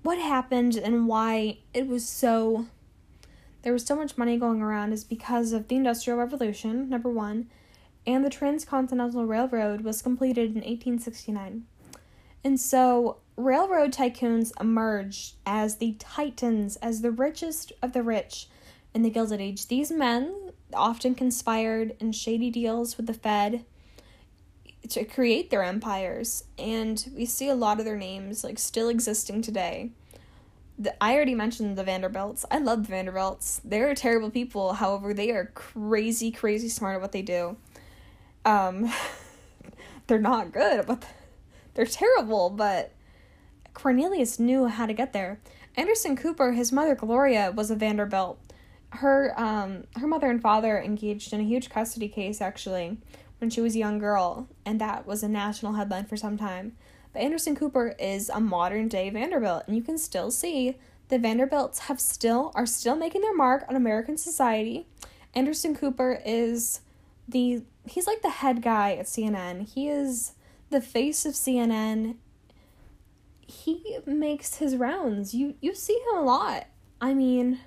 what 0.02 0.18
happened 0.18 0.76
and 0.76 1.06
why 1.06 1.58
it 1.72 1.86
was 1.86 2.06
so. 2.06 2.66
There 3.62 3.72
was 3.72 3.84
so 3.84 3.96
much 3.96 4.16
money 4.16 4.36
going 4.36 4.62
around 4.62 4.92
is 4.92 5.02
because 5.02 5.52
of 5.52 5.66
the 5.66 5.76
Industrial 5.76 6.18
Revolution, 6.18 6.88
number 6.88 7.08
one, 7.08 7.48
and 8.06 8.24
the 8.24 8.30
Transcontinental 8.30 9.26
Railroad 9.26 9.80
was 9.80 10.02
completed 10.02 10.50
in 10.50 10.56
1869. 10.56 11.66
And 12.44 12.60
so, 12.60 13.16
railroad 13.36 13.92
tycoons 13.92 14.52
emerged 14.60 15.34
as 15.44 15.78
the 15.78 15.96
titans, 15.98 16.76
as 16.76 17.00
the 17.00 17.10
richest 17.10 17.72
of 17.82 17.92
the 17.92 18.04
rich 18.04 18.48
in 18.94 19.02
the 19.02 19.10
Gilded 19.10 19.40
Age. 19.40 19.66
These 19.66 19.90
men 19.90 20.52
often 20.72 21.14
conspired 21.14 21.94
in 22.00 22.12
shady 22.12 22.50
deals 22.50 22.96
with 22.96 23.06
the 23.06 23.14
Fed 23.14 23.64
to 24.88 25.04
create 25.04 25.50
their 25.50 25.62
empires 25.62 26.44
and 26.58 27.10
we 27.14 27.26
see 27.26 27.48
a 27.48 27.54
lot 27.54 27.78
of 27.78 27.84
their 27.84 27.96
names 27.96 28.44
like 28.44 28.58
still 28.58 28.88
existing 28.88 29.42
today. 29.42 29.90
The, 30.78 31.02
i 31.02 31.14
already 31.14 31.34
mentioned 31.34 31.76
the 31.76 31.84
vanderbilts. 31.84 32.44
I 32.50 32.58
love 32.58 32.82
the 32.82 32.90
vanderbilts. 32.90 33.62
They're 33.64 33.94
terrible 33.94 34.30
people. 34.30 34.74
However 34.74 35.14
they 35.14 35.30
are 35.30 35.46
crazy 35.54 36.30
crazy 36.30 36.68
smart 36.68 36.96
at 36.96 37.00
what 37.00 37.12
they 37.12 37.22
do. 37.22 37.56
Um 38.44 38.92
they're 40.06 40.18
not 40.18 40.52
good 40.52 40.86
but 40.86 41.04
they're 41.74 41.86
terrible 41.86 42.50
but 42.50 42.92
cornelius 43.74 44.38
knew 44.38 44.66
how 44.66 44.86
to 44.86 44.92
get 44.92 45.12
there. 45.12 45.40
Anderson 45.76 46.16
cooper 46.16 46.52
his 46.52 46.72
mother 46.72 46.94
gloria 46.94 47.50
was 47.50 47.70
a 47.70 47.76
vanderbilt 47.76 48.38
her 48.96 49.32
um 49.36 49.84
her 49.96 50.06
mother 50.06 50.30
and 50.30 50.40
father 50.40 50.80
engaged 50.80 51.32
in 51.32 51.40
a 51.40 51.44
huge 51.44 51.70
custody 51.70 52.08
case 52.08 52.40
actually 52.40 52.98
when 53.38 53.50
she 53.50 53.60
was 53.60 53.74
a 53.74 53.78
young 53.78 53.98
girl, 53.98 54.48
and 54.64 54.80
that 54.80 55.06
was 55.06 55.22
a 55.22 55.28
national 55.28 55.74
headline 55.74 56.06
for 56.06 56.16
some 56.16 56.36
time. 56.36 56.76
But 57.12 57.22
Anderson 57.22 57.54
Cooper 57.54 57.94
is 57.98 58.30
a 58.30 58.40
modern 58.40 58.88
day 58.88 59.10
Vanderbilt, 59.10 59.64
and 59.66 59.76
you 59.76 59.82
can 59.82 59.98
still 59.98 60.30
see 60.30 60.76
the 61.08 61.18
Vanderbilts 61.18 61.80
have 61.80 62.00
still 62.00 62.52
are 62.54 62.66
still 62.66 62.96
making 62.96 63.22
their 63.22 63.34
mark 63.34 63.64
on 63.68 63.76
American 63.76 64.16
society. 64.16 64.86
Anderson 65.34 65.74
Cooper 65.74 66.20
is 66.24 66.80
the 67.28 67.62
he's 67.86 68.06
like 68.06 68.22
the 68.22 68.30
head 68.30 68.62
guy 68.62 68.94
at 68.94 69.06
CNN. 69.06 69.68
He 69.68 69.88
is 69.88 70.32
the 70.70 70.80
face 70.80 71.24
of 71.24 71.34
CNN. 71.34 72.16
He 73.40 73.98
makes 74.06 74.56
his 74.56 74.76
rounds. 74.76 75.34
You 75.34 75.54
you 75.60 75.74
see 75.74 75.94
him 75.94 76.18
a 76.18 76.22
lot. 76.22 76.66
I 77.00 77.14
mean, 77.14 77.60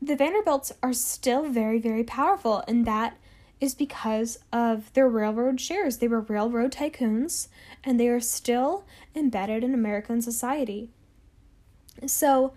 the 0.00 0.16
Vanderbilts 0.16 0.72
are 0.82 0.92
still 0.92 1.48
very 1.48 1.78
very 1.78 2.04
powerful 2.04 2.62
and 2.68 2.86
that 2.86 3.16
is 3.60 3.74
because 3.74 4.38
of 4.52 4.92
their 4.92 5.08
railroad 5.08 5.60
shares. 5.60 5.98
They 5.98 6.08
were 6.08 6.20
railroad 6.20 6.72
tycoons 6.72 7.48
and 7.82 7.98
they 7.98 8.08
are 8.08 8.20
still 8.20 8.84
embedded 9.14 9.64
in 9.64 9.74
American 9.74 10.22
society. 10.22 10.90
So, 12.06 12.52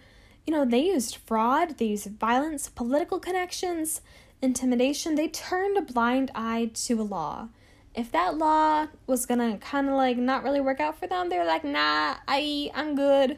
you 0.45 0.53
know, 0.53 0.65
they 0.65 0.85
used 0.85 1.15
fraud, 1.15 1.77
they 1.77 1.85
used 1.85 2.07
violence, 2.19 2.69
political 2.69 3.19
connections, 3.19 4.01
intimidation. 4.41 5.15
They 5.15 5.27
turned 5.27 5.77
a 5.77 5.81
blind 5.81 6.31
eye 6.35 6.71
to 6.73 7.01
a 7.01 7.03
law. 7.03 7.49
If 7.93 8.11
that 8.11 8.37
law 8.37 8.87
was 9.07 9.25
gonna 9.25 9.57
kind 9.57 9.89
of 9.89 9.95
like 9.95 10.17
not 10.17 10.43
really 10.43 10.61
work 10.61 10.79
out 10.79 10.99
for 10.99 11.07
them, 11.07 11.29
they 11.29 11.37
were 11.37 11.45
like, 11.45 11.63
nah, 11.63 12.15
I, 12.27 12.71
I'm 12.73 12.95
good. 12.95 13.37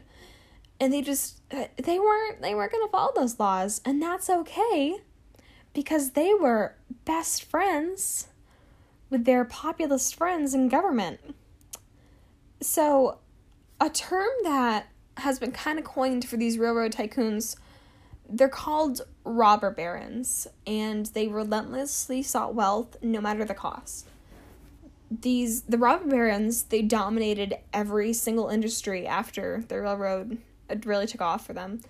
And 0.80 0.92
they 0.92 1.02
just, 1.02 1.43
they 1.76 1.98
weren't, 1.98 2.42
they 2.42 2.54
weren't 2.54 2.72
gonna 2.72 2.88
follow 2.88 3.12
those 3.14 3.38
laws, 3.38 3.80
and 3.84 4.02
that's 4.02 4.28
okay 4.28 4.98
because 5.72 6.12
they 6.12 6.32
were 6.32 6.76
best 7.04 7.44
friends 7.44 8.28
with 9.10 9.24
their 9.24 9.44
populist 9.44 10.14
friends 10.14 10.54
in 10.54 10.68
government. 10.68 11.20
So, 12.60 13.18
a 13.80 13.90
term 13.90 14.30
that 14.44 14.86
has 15.18 15.38
been 15.38 15.52
kind 15.52 15.78
of 15.78 15.84
coined 15.84 16.26
for 16.26 16.36
these 16.36 16.58
railroad 16.58 16.92
tycoons, 16.92 17.56
they're 18.28 18.48
called 18.48 19.02
robber 19.24 19.70
barons, 19.70 20.46
and 20.66 21.06
they 21.06 21.28
relentlessly 21.28 22.22
sought 22.22 22.54
wealth 22.54 22.96
no 23.02 23.20
matter 23.20 23.44
the 23.44 23.54
cost. 23.54 24.08
These 25.10 25.62
the 25.62 25.78
robber 25.78 26.08
barons, 26.08 26.64
they 26.64 26.82
dominated 26.82 27.58
every 27.72 28.12
single 28.12 28.48
industry 28.48 29.06
after 29.06 29.64
the 29.68 29.80
railroad 29.80 30.38
really 30.84 31.06
took 31.06 31.20
off 31.20 31.46
for 31.46 31.52
them. 31.52 31.80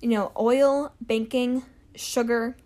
You 0.00 0.08
know, 0.10 0.32
oil, 0.38 0.92
banking, 1.00 1.64
sugar, 1.94 2.56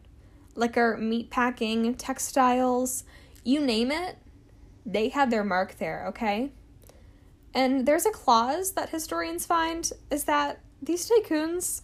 liquor, 0.54 0.96
meat 0.96 1.30
packing, 1.30 1.94
textiles, 1.94 3.04
you 3.44 3.60
name 3.60 3.90
it, 3.90 4.18
they 4.84 5.08
had 5.08 5.30
their 5.30 5.44
mark 5.44 5.78
there, 5.78 6.06
okay? 6.08 6.50
And 7.54 7.86
there's 7.86 8.06
a 8.06 8.10
clause 8.10 8.72
that 8.72 8.90
historians 8.90 9.46
find 9.46 9.90
is 10.10 10.24
that 10.24 10.60
these 10.82 11.08
tycoons, 11.08 11.82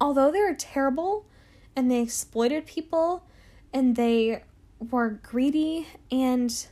although 0.00 0.30
they 0.30 0.40
were 0.40 0.54
terrible 0.54 1.26
and 1.76 1.90
they 1.90 2.00
exploited 2.00 2.66
people 2.66 3.24
and 3.72 3.96
they 3.96 4.42
were 4.90 5.10
greedy 5.10 5.86
and 6.10 6.66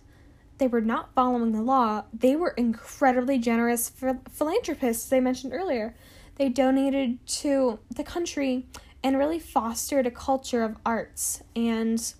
they 0.58 0.66
were 0.66 0.80
not 0.80 1.14
following 1.14 1.52
the 1.52 1.62
law, 1.62 2.04
they 2.12 2.36
were 2.36 2.50
incredibly 2.50 3.38
generous 3.38 3.88
philanthropists, 3.88 5.12
I 5.12 5.20
mentioned 5.20 5.52
earlier. 5.52 5.94
They 6.36 6.48
donated 6.48 7.24
to 7.26 7.78
the 7.94 8.04
country 8.04 8.66
and 9.02 9.18
really 9.18 9.38
fostered 9.38 10.06
a 10.06 10.10
culture 10.10 10.64
of 10.64 10.76
arts 10.84 11.42
and 11.54 12.14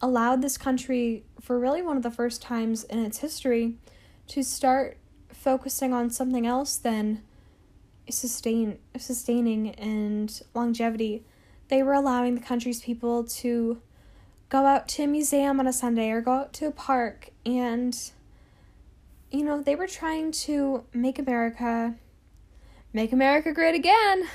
allowed 0.00 0.40
this 0.42 0.56
country, 0.56 1.24
for 1.40 1.58
really 1.58 1.82
one 1.82 1.96
of 1.96 2.02
the 2.02 2.10
first 2.10 2.40
times 2.40 2.84
in 2.84 3.04
its 3.04 3.18
history, 3.18 3.76
to 4.28 4.42
start 4.42 4.96
focusing 5.28 5.92
on 5.92 6.10
something 6.10 6.46
else 6.46 6.76
than 6.76 7.22
sustain 8.08 8.78
sustaining 8.96 9.70
and 9.70 10.42
longevity. 10.54 11.24
They 11.68 11.82
were 11.82 11.92
allowing 11.92 12.34
the 12.34 12.40
country's 12.40 12.80
people 12.80 13.24
to 13.24 13.80
go 14.50 14.66
out 14.66 14.88
to 14.88 15.04
a 15.04 15.06
museum 15.06 15.58
on 15.58 15.66
a 15.66 15.72
Sunday 15.72 16.10
or 16.10 16.20
go 16.20 16.32
out 16.32 16.52
to 16.54 16.66
a 16.66 16.72
park 16.72 17.30
and 17.46 17.96
you 19.30 19.44
know, 19.44 19.62
they 19.62 19.76
were 19.76 19.86
trying 19.86 20.32
to 20.32 20.84
make 20.92 21.18
America 21.18 21.94
make 22.92 23.12
America 23.12 23.52
great 23.52 23.74
again. 23.74 24.28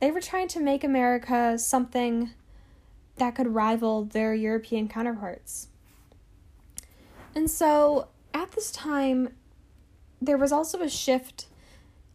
They 0.00 0.10
were 0.10 0.20
trying 0.20 0.48
to 0.48 0.60
make 0.60 0.84
America 0.84 1.56
something 1.58 2.32
that 3.16 3.34
could 3.34 3.54
rival 3.54 4.04
their 4.04 4.34
European 4.34 4.88
counterparts. 4.88 5.68
And 7.34 7.48
so 7.48 8.08
at 8.34 8.52
this 8.52 8.70
time, 8.72 9.30
there 10.20 10.36
was 10.36 10.52
also 10.52 10.80
a 10.82 10.88
shift 10.88 11.46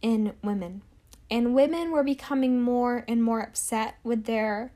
in 0.02 0.34
women. 0.42 0.82
And 1.30 1.54
women 1.54 1.90
were 1.90 2.04
becoming 2.04 2.60
more 2.60 3.04
and 3.08 3.22
more 3.22 3.40
upset 3.40 3.96
with 4.04 4.24
their 4.24 4.72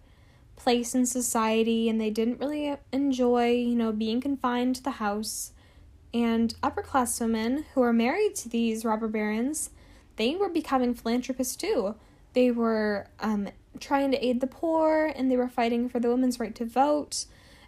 place 0.62 0.95
in 0.95 1.04
society 1.07 1.88
and 1.88 2.00
they 2.00 2.11
didn't 2.11 2.38
really 2.38 2.76
enjoy, 2.92 3.50
you 3.50 3.75
know, 3.75 3.90
being 3.92 4.21
confined 4.21 4.76
to 4.76 4.83
the 4.83 4.92
house. 4.92 5.52
And 6.14 6.54
upper 6.62 6.83
class 6.83 7.19
women 7.21 7.64
who 7.75 7.81
were 7.81 7.92
married 7.92 8.37
to 8.37 8.49
these 8.49 8.85
robber 8.85 9.09
barons, 9.09 9.71
they 10.16 10.37
were 10.37 10.49
becoming 10.49 10.95
philanthropists 10.95 11.57
too 11.57 11.95
They 12.35 12.50
were 12.50 13.09
um, 13.19 13.49
trying 13.81 14.11
to 14.12 14.25
aid 14.25 14.40
the 14.40 14.47
poor 14.47 15.12
and 15.16 15.31
they 15.31 15.37
were 15.37 15.49
fighting 15.49 15.88
for 15.88 15.99
the 15.99 16.11
women's 16.11 16.38
right 16.38 16.54
to 16.54 16.64
vote. 16.64 17.25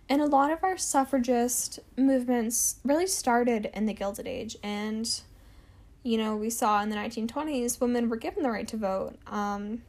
And 0.09 0.21
a 0.21 0.27
lot 0.27 0.53
of 0.53 0.63
our 0.63 0.77
suffragist 0.77 1.81
movements 1.97 2.77
really 2.85 3.07
started 3.07 3.71
in 3.73 3.87
the 3.87 3.95
Gilded 3.95 4.27
Age. 4.27 4.57
And, 4.63 5.11
you 6.03 6.19
know, 6.19 6.37
we 6.37 6.51
saw 6.51 6.83
in 6.83 6.91
the 6.91 6.97
1920s 6.97 7.81
women 7.81 8.09
were 8.09 8.17
given 8.17 8.43
the 8.43 8.51
right 8.51 8.69
to 8.69 8.77
vote. 8.77 9.17
Um, 9.27 9.83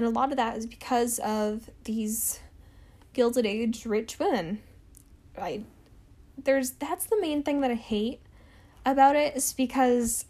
and 0.00 0.06
a 0.06 0.18
lot 0.18 0.30
of 0.30 0.38
that 0.38 0.56
is 0.56 0.64
because 0.64 1.18
of 1.18 1.68
these 1.84 2.40
Gilded 3.12 3.44
Age 3.44 3.84
rich 3.84 4.18
women. 4.18 4.62
I, 5.38 5.64
there's 6.42 6.70
that's 6.70 7.04
the 7.04 7.20
main 7.20 7.42
thing 7.42 7.60
that 7.60 7.70
I 7.70 7.74
hate 7.74 8.22
about 8.86 9.14
it 9.14 9.36
is 9.36 9.52
because 9.52 10.24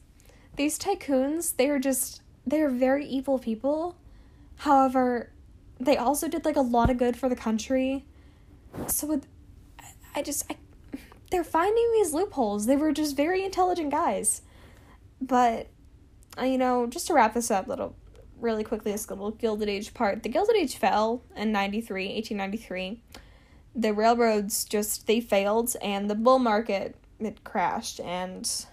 these 0.57 0.77
tycoons, 0.77 1.55
they 1.55 1.69
are 1.69 1.79
just 1.79 2.21
they 2.45 2.61
are 2.63 2.69
very 2.69 3.07
evil 3.07 3.39
people. 3.39 3.95
However, 4.57 5.31
they 5.79 5.97
also 5.97 6.27
did 6.27 6.45
like 6.45 6.57
a 6.57 6.63
lot 6.63 6.91
of 6.91 6.99
good 6.99 7.17
for 7.17 7.29
the 7.29 7.37
country. 7.37 8.05
So 8.89 9.07
with, 9.07 9.29
I 10.17 10.23
just 10.23 10.51
I, 10.51 10.57
they're 11.31 11.45
finding 11.45 11.93
these 11.93 12.13
loopholes. 12.13 12.67
They 12.67 12.75
were 12.75 12.91
just 12.91 13.17
very 13.17 13.45
intelligent 13.45 13.93
guys. 13.93 14.43
But 15.21 15.69
you 16.43 16.59
know, 16.59 16.89
just 16.89 17.07
to 17.07 17.15
wrap 17.15 17.35
this 17.35 17.53
up 17.53 17.69
little 17.69 17.95
really 18.41 18.65
quickly 18.65 18.93
this 18.93 19.09
little 19.09 19.31
Gilded 19.31 19.69
Age 19.69 19.95
part. 19.95 20.23
The 20.23 20.29
Gilded 20.29 20.57
Age 20.57 20.77
fell 20.77 21.23
in 21.37 21.53
93, 21.53 22.15
1893. 22.15 23.03
The 23.75 23.93
railroads 23.93 24.65
just 24.65 25.07
they 25.07 25.21
failed 25.21 25.77
and 25.81 26.11
the 26.11 26.15
bull 26.15 26.39
market 26.39 26.97
it 27.21 27.45
crashed 27.45 28.01
and 28.01 28.67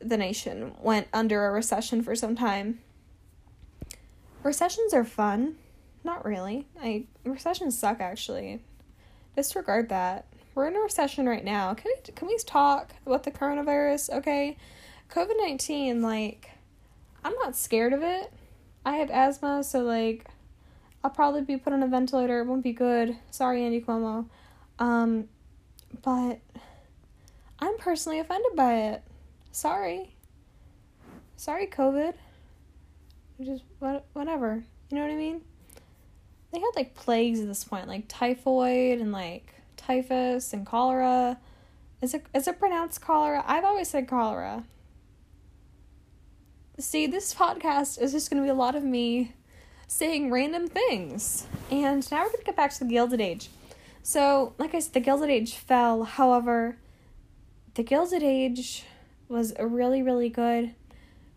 the 0.00 0.16
nation 0.16 0.74
went 0.80 1.08
under 1.12 1.46
a 1.46 1.52
recession 1.52 2.02
for 2.02 2.14
some 2.14 2.36
time. 2.36 2.80
Recessions 4.42 4.92
are 4.92 5.04
fun. 5.04 5.56
Not 6.02 6.24
really. 6.24 6.66
I 6.80 7.04
recessions 7.24 7.78
suck 7.78 8.00
actually. 8.00 8.60
Disregard 9.36 9.88
that. 9.88 10.26
We're 10.54 10.68
in 10.68 10.76
a 10.76 10.80
recession 10.80 11.26
right 11.26 11.44
now. 11.44 11.72
Can 11.74 11.90
we 11.94 12.12
can 12.12 12.28
we 12.28 12.38
talk 12.38 12.92
about 13.06 13.22
the 13.22 13.30
coronavirus? 13.30 14.10
Okay. 14.18 14.56
COVID-19 15.10 16.02
like 16.02 16.50
I'm 17.24 17.34
not 17.42 17.56
scared 17.56 17.92
of 17.94 18.02
it. 18.02 18.32
I 18.84 18.96
have 18.96 19.10
asthma, 19.10 19.64
so 19.64 19.82
like 19.82 20.26
I'll 21.02 21.10
probably 21.10 21.42
be 21.42 21.56
put 21.56 21.72
on 21.72 21.82
a 21.82 21.88
ventilator. 21.88 22.40
It 22.40 22.46
won't 22.46 22.62
be 22.62 22.72
good. 22.72 23.16
Sorry, 23.30 23.64
Andy 23.64 23.80
Cuomo. 23.80 24.26
Um 24.78 25.28
but 26.02 26.40
I'm 27.58 27.78
personally 27.78 28.18
offended 28.18 28.56
by 28.56 28.74
it. 28.74 29.02
Sorry. 29.52 30.14
Sorry, 31.36 31.66
COVID. 31.66 32.14
Just 33.42 33.64
what, 33.78 34.06
whatever. 34.12 34.64
You 34.90 34.96
know 34.96 35.02
what 35.02 35.12
I 35.12 35.16
mean? 35.16 35.40
They 36.52 36.60
had 36.60 36.70
like 36.76 36.94
plagues 36.94 37.40
at 37.40 37.46
this 37.46 37.64
point, 37.64 37.88
like 37.88 38.04
typhoid 38.08 39.00
and 39.00 39.12
like 39.12 39.54
typhus 39.76 40.52
and 40.52 40.64
cholera. 40.64 41.38
Is 42.00 42.14
it 42.14 42.26
is 42.34 42.46
it 42.46 42.58
pronounced 42.58 43.00
cholera? 43.00 43.42
I've 43.46 43.64
always 43.64 43.88
said 43.88 44.06
cholera. 44.06 44.64
See, 46.78 47.06
this 47.06 47.32
podcast 47.32 48.02
is 48.02 48.10
just 48.10 48.30
going 48.30 48.42
to 48.42 48.44
be 48.44 48.50
a 48.50 48.54
lot 48.54 48.74
of 48.74 48.82
me 48.82 49.32
saying 49.86 50.32
random 50.32 50.66
things. 50.66 51.46
And 51.70 52.10
now 52.10 52.22
we're 52.22 52.30
going 52.30 52.38
to 52.38 52.44
get 52.44 52.56
back 52.56 52.72
to 52.72 52.80
the 52.80 52.90
Gilded 52.90 53.20
Age. 53.20 53.48
So, 54.02 54.54
like 54.58 54.74
I 54.74 54.80
said, 54.80 54.92
the 54.92 55.00
Gilded 55.00 55.30
Age 55.30 55.54
fell. 55.54 56.02
However, 56.02 56.76
the 57.74 57.84
Gilded 57.84 58.24
Age 58.24 58.82
was 59.28 59.52
a 59.56 59.68
really, 59.68 60.02
really 60.02 60.28
good 60.28 60.74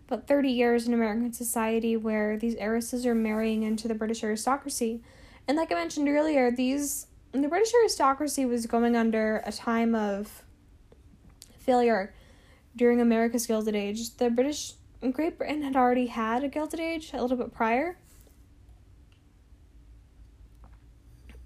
but 0.08 0.26
30 0.26 0.50
years 0.50 0.88
in 0.88 0.94
American 0.94 1.34
society 1.34 1.96
where 1.96 2.38
these 2.38 2.56
heiresses 2.56 3.06
are 3.06 3.14
marrying 3.14 3.62
into 3.62 3.88
the 3.88 3.94
British 3.94 4.24
aristocracy. 4.24 5.04
And 5.48 5.56
like 5.56 5.72
I 5.72 5.76
mentioned 5.76 6.08
earlier, 6.10 6.50
these 6.50 7.08
the 7.34 7.48
British 7.48 7.74
aristocracy 7.76 8.46
was 8.46 8.66
going 8.66 8.96
under 8.96 9.44
a 9.46 9.52
time 9.52 9.94
of 9.94 10.44
failure 11.60 12.16
during 12.76 13.02
America's 13.02 13.46
Gilded 13.46 13.76
Age. 13.76 14.16
The 14.16 14.30
British 14.30 14.74
Great 15.12 15.38
Britain 15.38 15.62
had 15.62 15.76
already 15.76 16.08
had 16.08 16.44
a 16.44 16.48
Gilded 16.48 16.80
Age 16.80 17.12
a 17.14 17.22
little 17.22 17.38
bit 17.38 17.54
prior. 17.54 17.98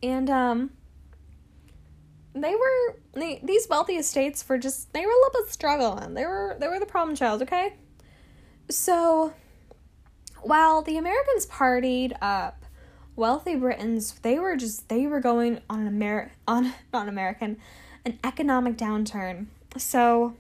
And 0.01 0.29
um 0.29 0.71
they 2.33 2.55
were 2.55 2.95
they, 3.13 3.41
these 3.43 3.67
wealthy 3.69 3.95
estates 3.95 4.47
were 4.47 4.57
just 4.57 4.93
they 4.93 5.05
were 5.05 5.11
a 5.11 5.15
little 5.15 5.43
bit 5.43 5.51
struggling. 5.51 6.13
They 6.13 6.25
were 6.25 6.55
they 6.59 6.67
were 6.67 6.79
the 6.79 6.85
problem 6.85 7.15
child, 7.15 7.41
okay? 7.41 7.75
So 8.69 9.33
while 10.41 10.81
the 10.81 10.97
Americans 10.97 11.45
partied 11.45 12.17
up, 12.21 12.65
wealthy 13.15 13.55
Britons 13.55 14.13
they 14.21 14.39
were 14.39 14.55
just 14.55 14.87
they 14.87 15.07
were 15.07 15.19
going 15.19 15.59
on 15.69 15.81
an 15.81 15.87
Amer 15.87 16.31
on 16.47 16.73
not 16.93 17.09
American 17.09 17.57
an 18.05 18.17
economic 18.23 18.77
downturn. 18.77 19.47
So 19.77 20.35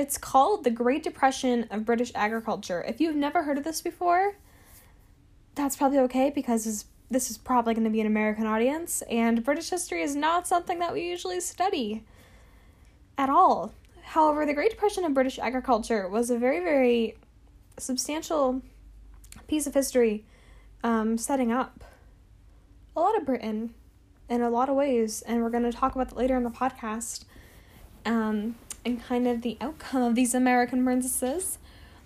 it's 0.00 0.16
called 0.16 0.64
the 0.64 0.70
Great 0.70 1.02
Depression 1.02 1.66
of 1.70 1.84
British 1.84 2.10
Agriculture. 2.14 2.82
If 2.88 3.02
you've 3.02 3.16
never 3.16 3.42
heard 3.42 3.58
of 3.58 3.64
this 3.64 3.82
before, 3.82 4.34
that's 5.54 5.76
probably 5.76 5.98
okay 5.98 6.30
because 6.30 6.86
this 7.10 7.30
is 7.30 7.36
probably 7.36 7.74
going 7.74 7.84
to 7.84 7.90
be 7.90 8.00
an 8.00 8.06
American 8.06 8.46
audience, 8.46 9.02
and 9.10 9.44
British 9.44 9.68
history 9.68 10.00
is 10.00 10.16
not 10.16 10.48
something 10.48 10.78
that 10.78 10.94
we 10.94 11.06
usually 11.06 11.38
study 11.38 12.02
at 13.18 13.28
all. 13.28 13.74
However, 14.02 14.46
the 14.46 14.54
Great 14.54 14.70
Depression 14.70 15.04
of 15.04 15.12
British 15.12 15.38
agriculture 15.38 16.08
was 16.08 16.30
a 16.30 16.38
very, 16.38 16.60
very 16.60 17.18
substantial 17.76 18.62
piece 19.48 19.66
of 19.66 19.74
history 19.74 20.24
um, 20.82 21.18
setting 21.18 21.52
up 21.52 21.84
a 22.96 23.00
lot 23.00 23.18
of 23.18 23.26
Britain 23.26 23.74
in 24.30 24.40
a 24.40 24.48
lot 24.48 24.70
of 24.70 24.76
ways, 24.76 25.20
and 25.26 25.42
we're 25.42 25.50
going 25.50 25.70
to 25.70 25.72
talk 25.72 25.94
about 25.94 26.08
that 26.08 26.16
later 26.16 26.38
in 26.38 26.42
the 26.42 26.50
podcast 26.50 27.26
um, 28.06 28.54
and 28.84 29.02
kind 29.02 29.26
of 29.26 29.42
the 29.42 29.56
outcome 29.60 30.02
of 30.02 30.14
these 30.14 30.34
American 30.34 30.84
princesses. 30.84 31.58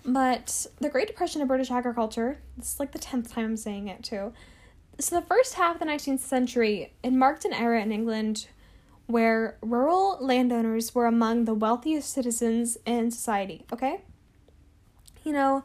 But 0.03 0.67
the 0.79 0.89
Great 0.89 1.07
Depression 1.07 1.41
of 1.41 1.47
British 1.47 1.71
agriculture, 1.71 2.39
this 2.57 2.73
is 2.73 2.79
like 2.79 2.91
the 2.91 2.99
10th 2.99 3.31
time 3.31 3.45
I'm 3.45 3.57
saying 3.57 3.87
it 3.87 4.03
too, 4.03 4.33
so 4.99 5.19
the 5.19 5.25
first 5.25 5.55
half 5.55 5.75
of 5.75 5.79
the 5.79 5.85
19th 5.85 6.19
century, 6.19 6.93
it 7.03 7.11
marked 7.11 7.43
an 7.43 7.53
era 7.53 7.81
in 7.81 7.91
England 7.91 8.47
where 9.07 9.57
rural 9.61 10.17
landowners 10.21 10.95
were 10.95 11.05
among 11.05 11.45
the 11.45 11.53
wealthiest 11.53 12.11
citizens 12.11 12.77
in 12.85 13.11
society, 13.11 13.65
okay? 13.71 14.01
You 15.23 15.33
know, 15.33 15.63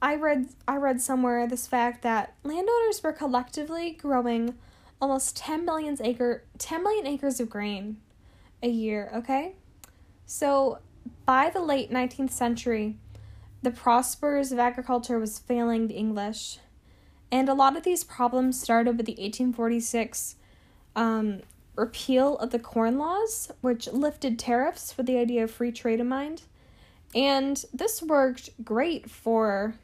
I 0.00 0.16
read 0.16 0.48
I 0.66 0.76
read 0.76 1.00
somewhere 1.00 1.46
this 1.46 1.66
fact 1.66 2.02
that 2.02 2.34
landowners 2.42 3.02
were 3.02 3.12
collectively 3.12 3.92
growing 3.92 4.54
almost 5.00 5.36
10 5.36 5.64
million 5.64 5.96
acre 6.02 6.44
10 6.58 6.82
million 6.82 7.06
acres 7.06 7.40
of 7.40 7.48
grain 7.48 7.98
a 8.62 8.68
year, 8.68 9.10
okay? 9.14 9.54
So, 10.26 10.78
by 11.26 11.50
the 11.50 11.60
late 11.60 11.90
19th 11.90 12.30
century, 12.30 12.96
the 13.62 13.70
prosperous 13.70 14.52
of 14.52 14.58
agriculture 14.58 15.18
was 15.18 15.38
failing 15.38 15.88
the 15.88 15.94
English 15.94 16.58
and 17.32 17.48
a 17.48 17.54
lot 17.54 17.78
of 17.78 17.82
these 17.82 18.04
problems 18.04 18.60
started 18.60 18.98
with 18.98 19.06
the 19.06 19.12
1846 19.12 20.36
um, 20.94 21.40
repeal 21.74 22.36
of 22.36 22.50
the 22.50 22.58
Corn 22.58 22.98
Laws, 22.98 23.50
which 23.62 23.88
lifted 23.88 24.38
tariffs 24.38 24.94
with 24.98 25.06
the 25.06 25.16
idea 25.16 25.42
of 25.42 25.50
free 25.50 25.72
trade 25.72 25.98
in 25.98 26.08
mind. 26.08 26.42
And 27.14 27.64
this 27.72 28.02
worked 28.02 28.50
great 28.62 29.08
for 29.08 29.76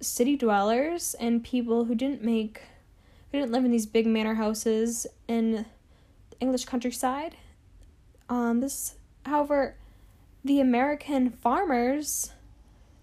city 0.00 0.36
dwellers 0.36 1.14
and 1.14 1.42
people 1.42 1.86
who 1.86 1.94
didn't 1.94 2.22
make 2.22 2.60
who 3.32 3.38
didn't 3.38 3.52
live 3.52 3.64
in 3.64 3.70
these 3.70 3.86
big 3.86 4.06
manor 4.06 4.34
houses 4.34 5.06
in 5.26 5.66
the 6.30 6.40
English 6.40 6.64
countryside. 6.66 7.36
Um, 8.28 8.60
this, 8.60 8.94
however, 9.28 9.76
the 10.44 10.60
American 10.60 11.30
farmers 11.30 12.32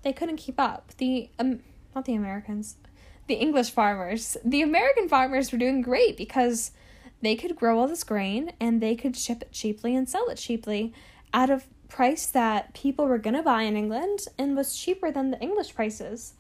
they 0.06 0.14
couldn't 0.14 0.38
keep 0.38 0.60
up. 0.60 0.92
The 0.98 1.30
um, 1.40 1.62
not 1.96 2.06
the 2.06 2.14
Americans, 2.14 2.78
the 3.28 3.34
English 3.34 3.72
farmers. 3.72 4.38
The 4.46 4.62
American 4.62 5.10
farmers 5.10 5.52
were 5.52 5.58
doing 5.58 5.82
great 5.82 6.16
because 6.16 6.72
they 7.22 7.36
could 7.36 7.56
grow 7.56 7.80
all 7.80 7.88
this 7.88 8.04
grain 8.04 8.54
and 8.60 8.82
they 8.82 8.96
could 8.96 9.18
ship 9.18 9.42
it 9.42 9.52
cheaply 9.52 9.96
and 9.96 10.08
sell 10.08 10.30
it 10.30 10.36
cheaply 10.36 10.94
at 11.34 11.50
a 11.50 11.64
price 11.90 12.28
that 12.28 12.76
people 12.76 13.08
were 13.08 13.18
going 13.18 13.36
to 13.36 13.42
buy 13.42 13.64
in 13.64 13.76
England 13.76 14.20
and 14.38 14.56
was 14.56 14.78
cheaper 14.78 15.12
than 15.12 15.32
the 15.32 15.40
English 15.40 15.74
prices. 15.74 16.34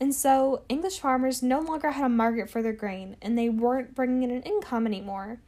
And 0.00 0.12
so 0.12 0.62
English 0.68 0.98
farmers 0.98 1.40
no 1.40 1.60
longer 1.60 1.92
had 1.92 2.04
a 2.04 2.08
market 2.08 2.50
for 2.50 2.62
their 2.62 2.72
grain 2.72 3.16
and 3.22 3.38
they 3.38 3.48
weren't 3.48 3.94
bringing 3.94 4.24
in 4.24 4.30
an 4.32 4.42
income 4.42 4.88
anymore. 4.88 5.38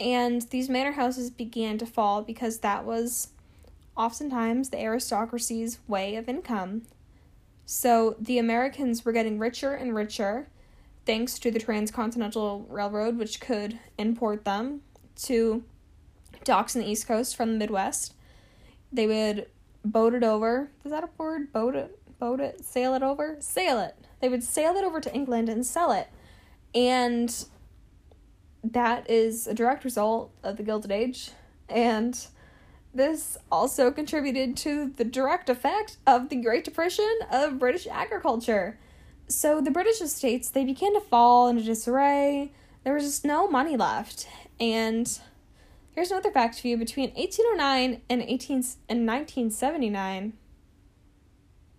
And 0.00 0.42
these 0.50 0.68
manor 0.68 0.92
houses 0.92 1.30
began 1.30 1.78
to 1.78 1.86
fall 1.86 2.22
because 2.22 2.58
that 2.58 2.84
was 2.84 3.28
oftentimes 3.96 4.70
the 4.70 4.82
aristocracy's 4.82 5.78
way 5.86 6.16
of 6.16 6.28
income. 6.28 6.82
So 7.66 8.16
the 8.18 8.38
Americans 8.38 9.04
were 9.04 9.12
getting 9.12 9.38
richer 9.38 9.74
and 9.74 9.94
richer 9.94 10.48
thanks 11.06 11.38
to 11.40 11.50
the 11.50 11.60
Transcontinental 11.60 12.66
Railroad, 12.68 13.18
which 13.18 13.40
could 13.40 13.78
import 13.98 14.44
them 14.44 14.80
to 15.24 15.62
docks 16.44 16.74
in 16.74 16.82
the 16.82 16.90
East 16.90 17.06
Coast 17.06 17.36
from 17.36 17.52
the 17.52 17.58
Midwest. 17.58 18.14
They 18.90 19.06
would 19.06 19.46
boat 19.84 20.14
it 20.14 20.24
over. 20.24 20.70
Is 20.84 20.90
that 20.90 21.04
a 21.04 21.10
word? 21.18 21.52
Boat 21.52 21.76
it? 21.76 22.00
boat 22.20 22.38
it, 22.38 22.64
sail 22.64 22.94
it 22.94 23.02
over, 23.02 23.36
sail 23.40 23.80
it. 23.80 23.96
They 24.20 24.28
would 24.28 24.44
sail 24.44 24.76
it 24.76 24.84
over 24.84 25.00
to 25.00 25.12
England 25.12 25.48
and 25.48 25.66
sell 25.66 25.90
it. 25.90 26.08
And 26.72 27.34
that 28.62 29.08
is 29.08 29.46
a 29.46 29.54
direct 29.54 29.84
result 29.84 30.32
of 30.42 30.56
the 30.56 30.62
Gilded 30.62 30.90
Age. 30.90 31.30
And 31.68 32.18
this 32.94 33.38
also 33.50 33.90
contributed 33.90 34.56
to 34.58 34.92
the 34.96 35.04
direct 35.04 35.48
effect 35.48 35.98
of 36.06 36.28
the 36.28 36.36
Great 36.36 36.64
Depression 36.64 37.10
of 37.30 37.58
British 37.58 37.86
agriculture. 37.86 38.78
So 39.28 39.60
the 39.60 39.70
British 39.70 40.00
estates 40.00 40.50
they 40.50 40.64
began 40.64 40.94
to 40.94 41.00
fall 41.00 41.48
into 41.48 41.62
disarray. 41.62 42.52
There 42.84 42.94
was 42.94 43.04
just 43.04 43.24
no 43.24 43.48
money 43.48 43.76
left. 43.76 44.26
And 44.58 45.08
here's 45.92 46.10
another 46.10 46.32
fact 46.32 46.60
for 46.60 46.68
you 46.68 46.76
between 46.76 47.10
1809 47.10 48.02
and 48.08 48.22
18 48.22 48.56
and 48.88 49.06
1979 49.06 50.32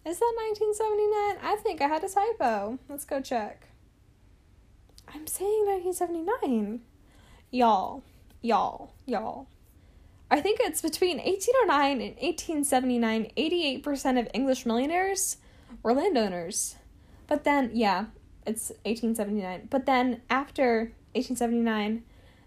is 0.03 0.17
that 0.17 0.33
1979? 0.49 1.37
I 1.43 1.55
think 1.57 1.79
I 1.79 1.87
had 1.87 2.03
a 2.03 2.09
typo. 2.09 2.79
Let's 2.89 3.05
go 3.05 3.21
check. 3.21 3.70
I'm 5.13 5.27
saying 5.27 5.65
1979. 5.65 6.81
Y'all, 7.51 8.03
y'all, 8.41 8.93
y'all. 9.05 9.47
I 10.29 10.39
think 10.39 10.59
it's 10.61 10.81
between 10.81 11.17
1809 11.17 11.91
and 12.01 12.15
1879, 12.17 13.31
88% 13.37 14.19
of 14.19 14.27
English 14.33 14.65
millionaires 14.65 15.37
were 15.83 15.93
landowners. 15.93 16.75
But 17.27 17.43
then, 17.43 17.71
yeah, 17.73 18.05
it's 18.45 18.69
1879. 18.85 19.67
But 19.69 19.85
then 19.85 20.21
after 20.29 20.93
1879, 21.13 22.03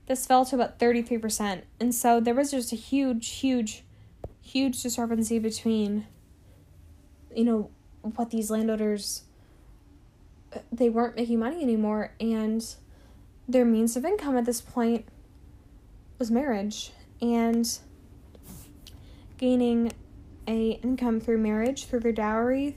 this 0.06 0.26
fell 0.26 0.44
to 0.46 0.56
about 0.56 0.78
33%. 0.78 1.62
And 1.78 1.94
so 1.94 2.20
there 2.20 2.34
was 2.34 2.50
just 2.50 2.72
a 2.72 2.76
huge, 2.76 3.28
huge, 3.28 3.84
huge 4.40 4.82
discrepancy 4.82 5.38
between 5.38 6.06
you 7.34 7.44
know 7.44 7.70
what 8.14 8.30
these 8.30 8.50
landowners 8.50 9.22
they 10.72 10.88
weren't 10.88 11.16
making 11.16 11.38
money 11.38 11.62
anymore 11.62 12.12
and 12.20 12.74
their 13.48 13.64
means 13.64 13.96
of 13.96 14.04
income 14.04 14.36
at 14.36 14.44
this 14.44 14.60
point 14.60 15.06
was 16.18 16.30
marriage 16.30 16.92
and 17.20 17.78
gaining 19.36 19.92
a 20.46 20.72
income 20.82 21.20
through 21.20 21.38
marriage 21.38 21.86
through 21.86 22.00
their 22.00 22.12
dowry 22.12 22.76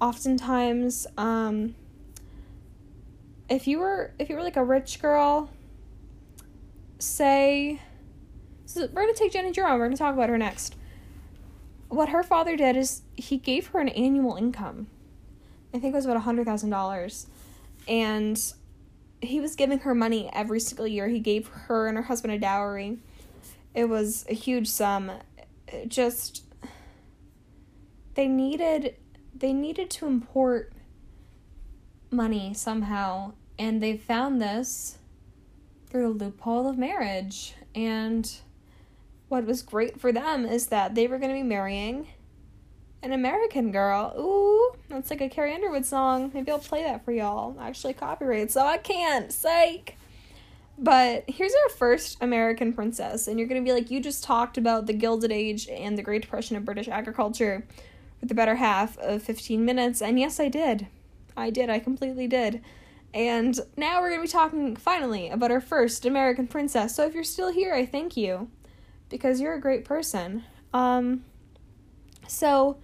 oftentimes 0.00 1.06
um 1.16 1.74
if 3.48 3.66
you 3.66 3.78
were 3.78 4.12
if 4.18 4.28
you 4.28 4.36
were 4.36 4.42
like 4.42 4.56
a 4.56 4.64
rich 4.64 5.00
girl 5.00 5.50
say 6.98 7.80
so 8.64 8.88
we're 8.92 9.02
gonna 9.02 9.14
take 9.14 9.32
jennie 9.32 9.52
jerome 9.52 9.78
we're 9.78 9.86
gonna 9.86 9.96
talk 9.96 10.14
about 10.14 10.28
her 10.28 10.38
next 10.38 10.74
what 11.88 12.08
her 12.08 12.22
father 12.22 12.56
did 12.56 12.76
is 12.76 13.02
he 13.14 13.38
gave 13.38 13.68
her 13.68 13.80
an 13.80 13.88
annual 13.90 14.36
income. 14.36 14.88
I 15.76 15.78
think 15.78 15.92
it 15.92 15.96
was 15.96 16.06
about 16.06 16.16
a 16.16 16.20
hundred 16.20 16.46
thousand 16.46 16.70
dollars, 16.70 17.26
and 17.86 18.40
he 19.20 19.40
was 19.40 19.56
giving 19.56 19.80
her 19.80 19.94
money 19.94 20.30
every 20.32 20.58
single 20.58 20.86
year. 20.86 21.08
He 21.08 21.20
gave 21.20 21.48
her 21.48 21.86
and 21.86 21.98
her 21.98 22.04
husband 22.04 22.32
a 22.32 22.38
dowry. 22.38 22.96
It 23.74 23.90
was 23.90 24.24
a 24.30 24.32
huge 24.32 24.68
sum. 24.68 25.12
It 25.68 25.90
just 25.90 26.44
they 28.14 28.26
needed 28.26 28.96
they 29.34 29.52
needed 29.52 29.90
to 29.90 30.06
import 30.06 30.72
money 32.10 32.54
somehow, 32.54 33.34
and 33.58 33.82
they 33.82 33.98
found 33.98 34.40
this 34.40 34.96
through 35.90 36.14
the 36.14 36.24
loophole 36.24 36.70
of 36.70 36.78
marriage 36.78 37.54
and 37.74 38.38
what 39.28 39.44
was 39.44 39.60
great 39.60 40.00
for 40.00 40.10
them 40.10 40.46
is 40.46 40.68
that 40.68 40.94
they 40.94 41.06
were 41.06 41.18
going 41.18 41.30
to 41.30 41.34
be 41.34 41.42
marrying 41.42 42.08
an 43.06 43.12
American 43.12 43.70
girl. 43.70 44.12
Ooh, 44.18 44.76
that's 44.88 45.10
like 45.10 45.20
a 45.20 45.28
Carrie 45.28 45.54
Underwood 45.54 45.86
song. 45.86 46.32
Maybe 46.34 46.50
I'll 46.50 46.58
play 46.58 46.82
that 46.82 47.04
for 47.04 47.12
y'all. 47.12 47.56
Actually, 47.60 47.94
copyright, 47.94 48.50
so 48.50 48.66
I 48.66 48.78
can't. 48.78 49.32
Psych. 49.32 49.96
But 50.76 51.24
here's 51.28 51.54
our 51.54 51.70
first 51.70 52.18
American 52.20 52.72
princess, 52.72 53.28
and 53.28 53.38
you're 53.38 53.48
gonna 53.48 53.62
be 53.62 53.72
like, 53.72 53.92
you 53.92 54.00
just 54.00 54.24
talked 54.24 54.58
about 54.58 54.86
the 54.86 54.92
Gilded 54.92 55.30
Age 55.30 55.68
and 55.68 55.96
the 55.96 56.02
Great 56.02 56.22
Depression 56.22 56.56
of 56.56 56.64
British 56.64 56.88
agriculture 56.88 57.64
for 58.18 58.26
the 58.26 58.34
better 58.34 58.56
half 58.56 58.98
of 58.98 59.22
15 59.22 59.64
minutes, 59.64 60.02
and 60.02 60.18
yes, 60.18 60.40
I 60.40 60.48
did. 60.48 60.88
I 61.36 61.50
did. 61.50 61.70
I 61.70 61.78
completely 61.78 62.26
did. 62.26 62.60
And 63.14 63.58
now 63.76 64.00
we're 64.00 64.10
gonna 64.10 64.22
be 64.22 64.28
talking 64.28 64.74
finally 64.74 65.30
about 65.30 65.52
our 65.52 65.60
first 65.60 66.04
American 66.04 66.48
princess. 66.48 66.96
So 66.96 67.06
if 67.06 67.14
you're 67.14 67.24
still 67.24 67.52
here, 67.52 67.72
I 67.72 67.86
thank 67.86 68.16
you 68.16 68.50
because 69.08 69.40
you're 69.40 69.54
a 69.54 69.60
great 69.60 69.84
person. 69.84 70.42
Um, 70.74 71.24
so, 72.28 72.78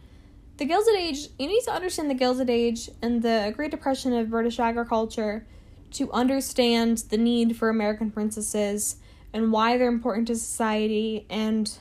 the 0.63 0.69
Gilded 0.69 0.95
Age, 0.95 1.27
you 1.41 1.49
need 1.49 1.65
to 1.65 1.73
understand 1.73 2.09
the 2.09 2.15
Gilded 2.15 2.49
Age 2.49 2.89
and 3.03 3.21
the 3.21 3.53
Great 3.57 3.73
Depression 3.73 4.13
of 4.13 4.31
British 4.31 4.61
agriculture 4.61 5.45
to 5.91 6.09
understand 6.13 6.99
the 7.11 7.17
need 7.17 7.57
for 7.57 7.69
American 7.69 8.13
princesses 8.13 8.95
and 9.33 9.51
why 9.51 9.77
they're 9.77 9.89
important 9.89 10.29
to 10.29 10.37
society 10.37 11.27
and 11.29 11.79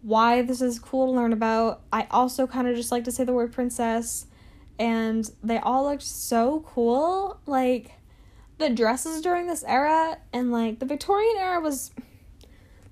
why 0.00 0.40
this 0.40 0.62
is 0.62 0.78
cool 0.78 1.08
to 1.08 1.12
learn 1.12 1.34
about. 1.34 1.82
I 1.92 2.06
also 2.10 2.46
kind 2.46 2.66
of 2.66 2.74
just 2.74 2.90
like 2.90 3.04
to 3.04 3.12
say 3.12 3.24
the 3.24 3.34
word 3.34 3.52
princess, 3.52 4.24
and 4.78 5.30
they 5.42 5.58
all 5.58 5.84
looked 5.84 6.00
so 6.00 6.64
cool. 6.66 7.38
Like, 7.44 7.90
the 8.56 8.70
dresses 8.70 9.20
during 9.20 9.46
this 9.46 9.62
era 9.64 10.16
and 10.32 10.50
like 10.50 10.78
the 10.78 10.86
Victorian 10.86 11.36
era 11.36 11.60
was 11.60 11.90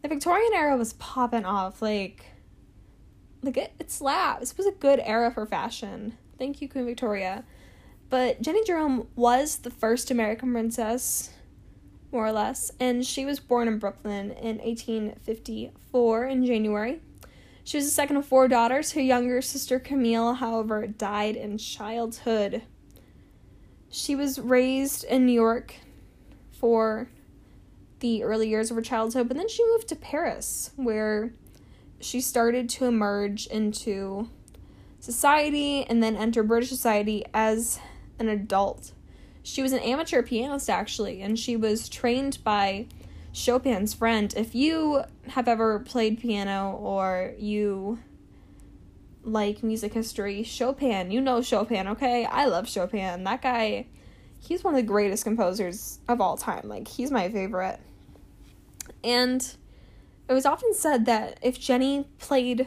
the 0.02 0.08
Victorian 0.08 0.52
era 0.52 0.76
was 0.76 0.92
popping 0.92 1.46
off. 1.46 1.80
Like, 1.80 2.26
like 3.44 3.56
it, 3.56 3.72
it 3.78 3.90
slaps. 3.90 4.52
It 4.52 4.58
was 4.58 4.66
a 4.66 4.72
good 4.72 5.00
era 5.02 5.30
for 5.30 5.46
fashion. 5.46 6.16
Thank 6.38 6.60
you, 6.60 6.68
Queen 6.68 6.86
Victoria. 6.86 7.44
But 8.10 8.42
Jennie 8.42 8.64
Jerome 8.64 9.08
was 9.16 9.56
the 9.56 9.70
first 9.70 10.10
American 10.10 10.52
princess, 10.52 11.30
more 12.12 12.26
or 12.26 12.32
less, 12.32 12.70
and 12.78 13.04
she 13.04 13.24
was 13.24 13.40
born 13.40 13.66
in 13.66 13.78
Brooklyn 13.78 14.30
in 14.32 14.58
1854 14.58 16.24
in 16.26 16.46
January. 16.46 17.00
She 17.64 17.78
was 17.78 17.86
the 17.86 17.90
second 17.90 18.18
of 18.18 18.26
four 18.26 18.46
daughters. 18.46 18.92
Her 18.92 19.00
younger 19.00 19.40
sister 19.40 19.78
Camille, 19.78 20.34
however, 20.34 20.86
died 20.86 21.34
in 21.34 21.56
childhood. 21.56 22.62
She 23.90 24.14
was 24.14 24.38
raised 24.38 25.04
in 25.04 25.24
New 25.24 25.32
York 25.32 25.76
for 26.52 27.08
the 28.00 28.22
early 28.22 28.48
years 28.48 28.70
of 28.70 28.76
her 28.76 28.82
childhood, 28.82 29.28
but 29.28 29.36
then 29.36 29.48
she 29.48 29.66
moved 29.66 29.88
to 29.88 29.96
Paris, 29.96 30.72
where 30.76 31.32
she 32.04 32.20
started 32.20 32.68
to 32.68 32.84
emerge 32.84 33.46
into 33.46 34.28
society 35.00 35.84
and 35.84 36.02
then 36.02 36.16
enter 36.16 36.42
British 36.42 36.68
society 36.68 37.24
as 37.32 37.80
an 38.18 38.28
adult. 38.28 38.92
She 39.42 39.62
was 39.62 39.72
an 39.72 39.80
amateur 39.80 40.22
pianist, 40.22 40.68
actually, 40.68 41.22
and 41.22 41.38
she 41.38 41.56
was 41.56 41.88
trained 41.88 42.38
by 42.44 42.86
Chopin's 43.32 43.94
friend. 43.94 44.32
If 44.36 44.54
you 44.54 45.02
have 45.28 45.48
ever 45.48 45.80
played 45.80 46.20
piano 46.20 46.72
or 46.72 47.34
you 47.38 47.98
like 49.22 49.62
music 49.62 49.94
history, 49.94 50.42
Chopin, 50.42 51.10
you 51.10 51.22
know 51.22 51.40
Chopin, 51.40 51.88
okay? 51.88 52.26
I 52.26 52.44
love 52.44 52.68
Chopin. 52.68 53.24
That 53.24 53.40
guy, 53.40 53.86
he's 54.40 54.62
one 54.62 54.74
of 54.74 54.80
the 54.80 54.86
greatest 54.86 55.24
composers 55.24 56.00
of 56.06 56.20
all 56.20 56.36
time. 56.36 56.68
Like, 56.68 56.86
he's 56.86 57.10
my 57.10 57.30
favorite. 57.30 57.80
And 59.02 59.56
it 60.28 60.32
was 60.32 60.46
often 60.46 60.72
said 60.74 61.06
that 61.06 61.38
if 61.42 61.60
Jennie 61.60 62.06
played, 62.18 62.66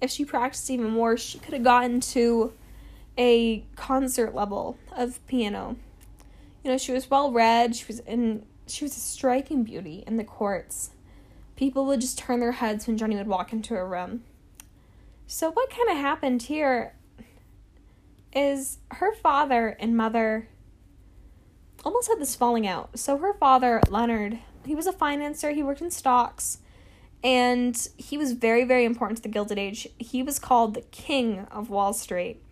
if 0.00 0.10
she 0.10 0.24
practiced 0.24 0.70
even 0.70 0.90
more, 0.90 1.16
she 1.16 1.38
could 1.38 1.54
have 1.54 1.64
gotten 1.64 2.00
to 2.00 2.52
a 3.16 3.64
concert 3.74 4.34
level 4.34 4.78
of 4.96 5.24
piano. 5.26 5.76
You 6.62 6.70
know, 6.70 6.78
she 6.78 6.92
was 6.92 7.10
well 7.10 7.32
read, 7.32 7.74
she 7.74 7.84
was 7.86 8.00
in 8.00 8.44
she 8.66 8.84
was 8.84 8.96
a 8.96 9.00
striking 9.00 9.64
beauty 9.64 10.04
in 10.06 10.16
the 10.16 10.24
courts. 10.24 10.90
People 11.56 11.86
would 11.86 12.00
just 12.00 12.18
turn 12.18 12.40
their 12.40 12.52
heads 12.52 12.86
when 12.86 12.96
Jennie 12.96 13.16
would 13.16 13.26
walk 13.26 13.52
into 13.52 13.74
a 13.74 13.84
room. 13.84 14.22
So 15.26 15.50
what 15.50 15.70
kind 15.70 15.90
of 15.90 15.96
happened 15.96 16.42
here 16.42 16.94
is 18.32 18.78
her 18.92 19.14
father 19.14 19.76
and 19.80 19.96
mother 19.96 20.48
almost 21.84 22.08
had 22.08 22.20
this 22.20 22.36
falling 22.36 22.66
out. 22.66 22.98
So 22.98 23.18
her 23.18 23.34
father, 23.34 23.80
Leonard, 23.88 24.38
he 24.66 24.74
was 24.74 24.86
a 24.86 24.92
financier, 24.92 25.52
he 25.52 25.62
worked 25.62 25.80
in 25.80 25.90
stocks, 25.90 26.58
and 27.22 27.88
he 27.96 28.16
was 28.16 28.32
very, 28.32 28.64
very 28.64 28.84
important 28.84 29.16
to 29.18 29.22
the 29.22 29.28
Gilded 29.28 29.58
Age. 29.58 29.88
He 29.98 30.22
was 30.22 30.38
called 30.38 30.74
the 30.74 30.82
King 30.82 31.46
of 31.50 31.70
Wall 31.70 31.92
Street. 31.92 32.42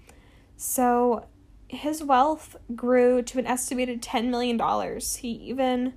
So 0.57 1.27
his 1.69 2.03
wealth 2.03 2.57
grew 2.75 3.23
to 3.23 3.39
an 3.39 3.47
estimated 3.47 4.03
$10 4.03 4.29
million. 4.29 4.61
He 5.01 5.29
even 5.29 5.95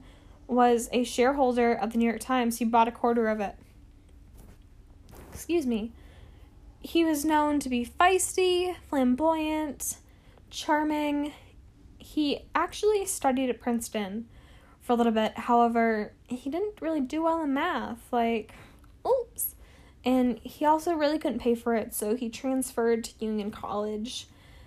was 0.48 0.90
a 0.92 1.04
shareholder 1.04 1.74
of 1.74 1.92
the 1.92 1.98
New 1.98 2.06
York 2.06 2.20
Times. 2.20 2.58
He 2.58 2.66
bought 2.66 2.88
a 2.88 2.92
quarter 2.92 3.28
of 3.28 3.40
it. 3.40 3.56
Excuse 5.32 5.66
me. 5.66 5.92
He 6.82 7.04
was 7.04 7.26
known 7.26 7.60
to 7.60 7.70
be 7.70 7.86
feisty, 7.86 8.76
flamboyant, 8.90 9.98
charming. 10.50 11.34
He 11.98 12.46
actually 12.56 13.06
studied 13.06 13.50
at 13.50 13.60
Princeton 13.60 14.28
for 14.90 14.94
a 14.94 14.96
little 14.96 15.14
bit. 15.14 15.38
However, 15.38 16.14
he 16.28 16.50
didn't 16.50 16.82
really 16.82 17.00
do 17.00 17.22
well 17.22 17.44
in 17.44 17.54
math. 17.54 18.00
Like, 18.12 18.54
oops. 19.08 19.54
And 20.04 20.40
he 20.40 20.66
also 20.66 20.96
really 20.96 21.20
couldn't 21.20 21.38
pay 21.38 21.54
for 21.54 21.76
it, 21.76 21.94
so 21.94 22.16
he 22.16 22.28
transferred 22.28 23.04
to 23.04 23.12
Union 23.24 23.52
College. 23.52 24.26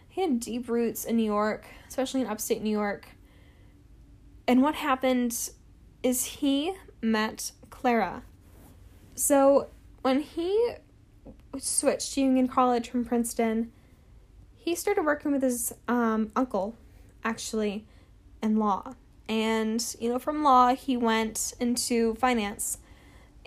He 0.09 0.21
had 0.21 0.39
deep 0.39 0.69
roots 0.69 1.05
in 1.05 1.17
New 1.17 1.25
York, 1.25 1.67
especially 1.89 2.21
in 2.21 2.29
upstate 2.29 2.63
New 2.63 2.71
York. 2.71 3.09
And 4.47 4.63
what 4.63 4.77
happened 4.77 5.51
is 6.05 6.25
he 6.25 6.75
met 7.01 7.51
Clara. 7.71 8.23
So 9.17 9.71
when 10.03 10.21
he 10.21 10.75
switched 11.59 12.15
to 12.15 12.21
Union 12.21 12.47
College 12.47 12.89
from 12.89 13.05
Princeton, 13.05 13.73
he 14.55 14.77
started 14.77 15.05
working 15.05 15.33
with 15.33 15.43
his 15.43 15.73
um, 15.89 16.31
uncle, 16.37 16.77
actually, 17.25 17.89
in 18.41 18.57
law. 18.57 18.95
And, 19.29 19.85
you 19.99 20.09
know, 20.09 20.19
from 20.19 20.43
law, 20.43 20.75
he 20.75 20.97
went 20.97 21.55
into 21.61 22.15
finance. 22.17 22.79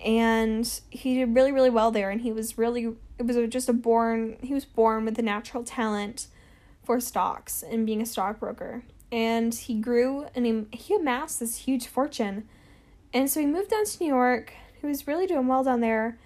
And 0.04 0.80
he 0.90 1.16
did 1.16 1.34
really, 1.34 1.52
really 1.52 1.70
well 1.70 1.90
there. 1.90 2.10
And 2.10 2.20
he 2.20 2.32
was 2.32 2.58
really, 2.58 2.94
it 3.18 3.26
was 3.26 3.36
just 3.48 3.68
a 3.68 3.72
born, 3.72 4.36
he 4.42 4.54
was 4.54 4.64
born 4.64 5.04
with 5.04 5.18
a 5.18 5.22
natural 5.22 5.64
talent 5.64 6.26
for 6.84 7.00
stocks 7.00 7.62
and 7.62 7.86
being 7.86 8.00
a 8.00 8.06
stockbroker. 8.06 8.84
And 9.10 9.54
he 9.54 9.74
grew 9.74 10.26
and 10.34 10.46
he, 10.46 10.66
he 10.76 10.94
amassed 10.94 11.40
this 11.40 11.56
huge 11.58 11.86
fortune. 11.86 12.48
And 13.12 13.30
so 13.30 13.40
he 13.40 13.46
moved 13.46 13.70
down 13.70 13.84
to 13.84 14.02
New 14.02 14.08
York. 14.08 14.52
He 14.80 14.86
was 14.86 15.06
really 15.06 15.26
doing 15.26 15.46
well 15.46 15.64
down 15.64 15.80
there. 15.80 16.18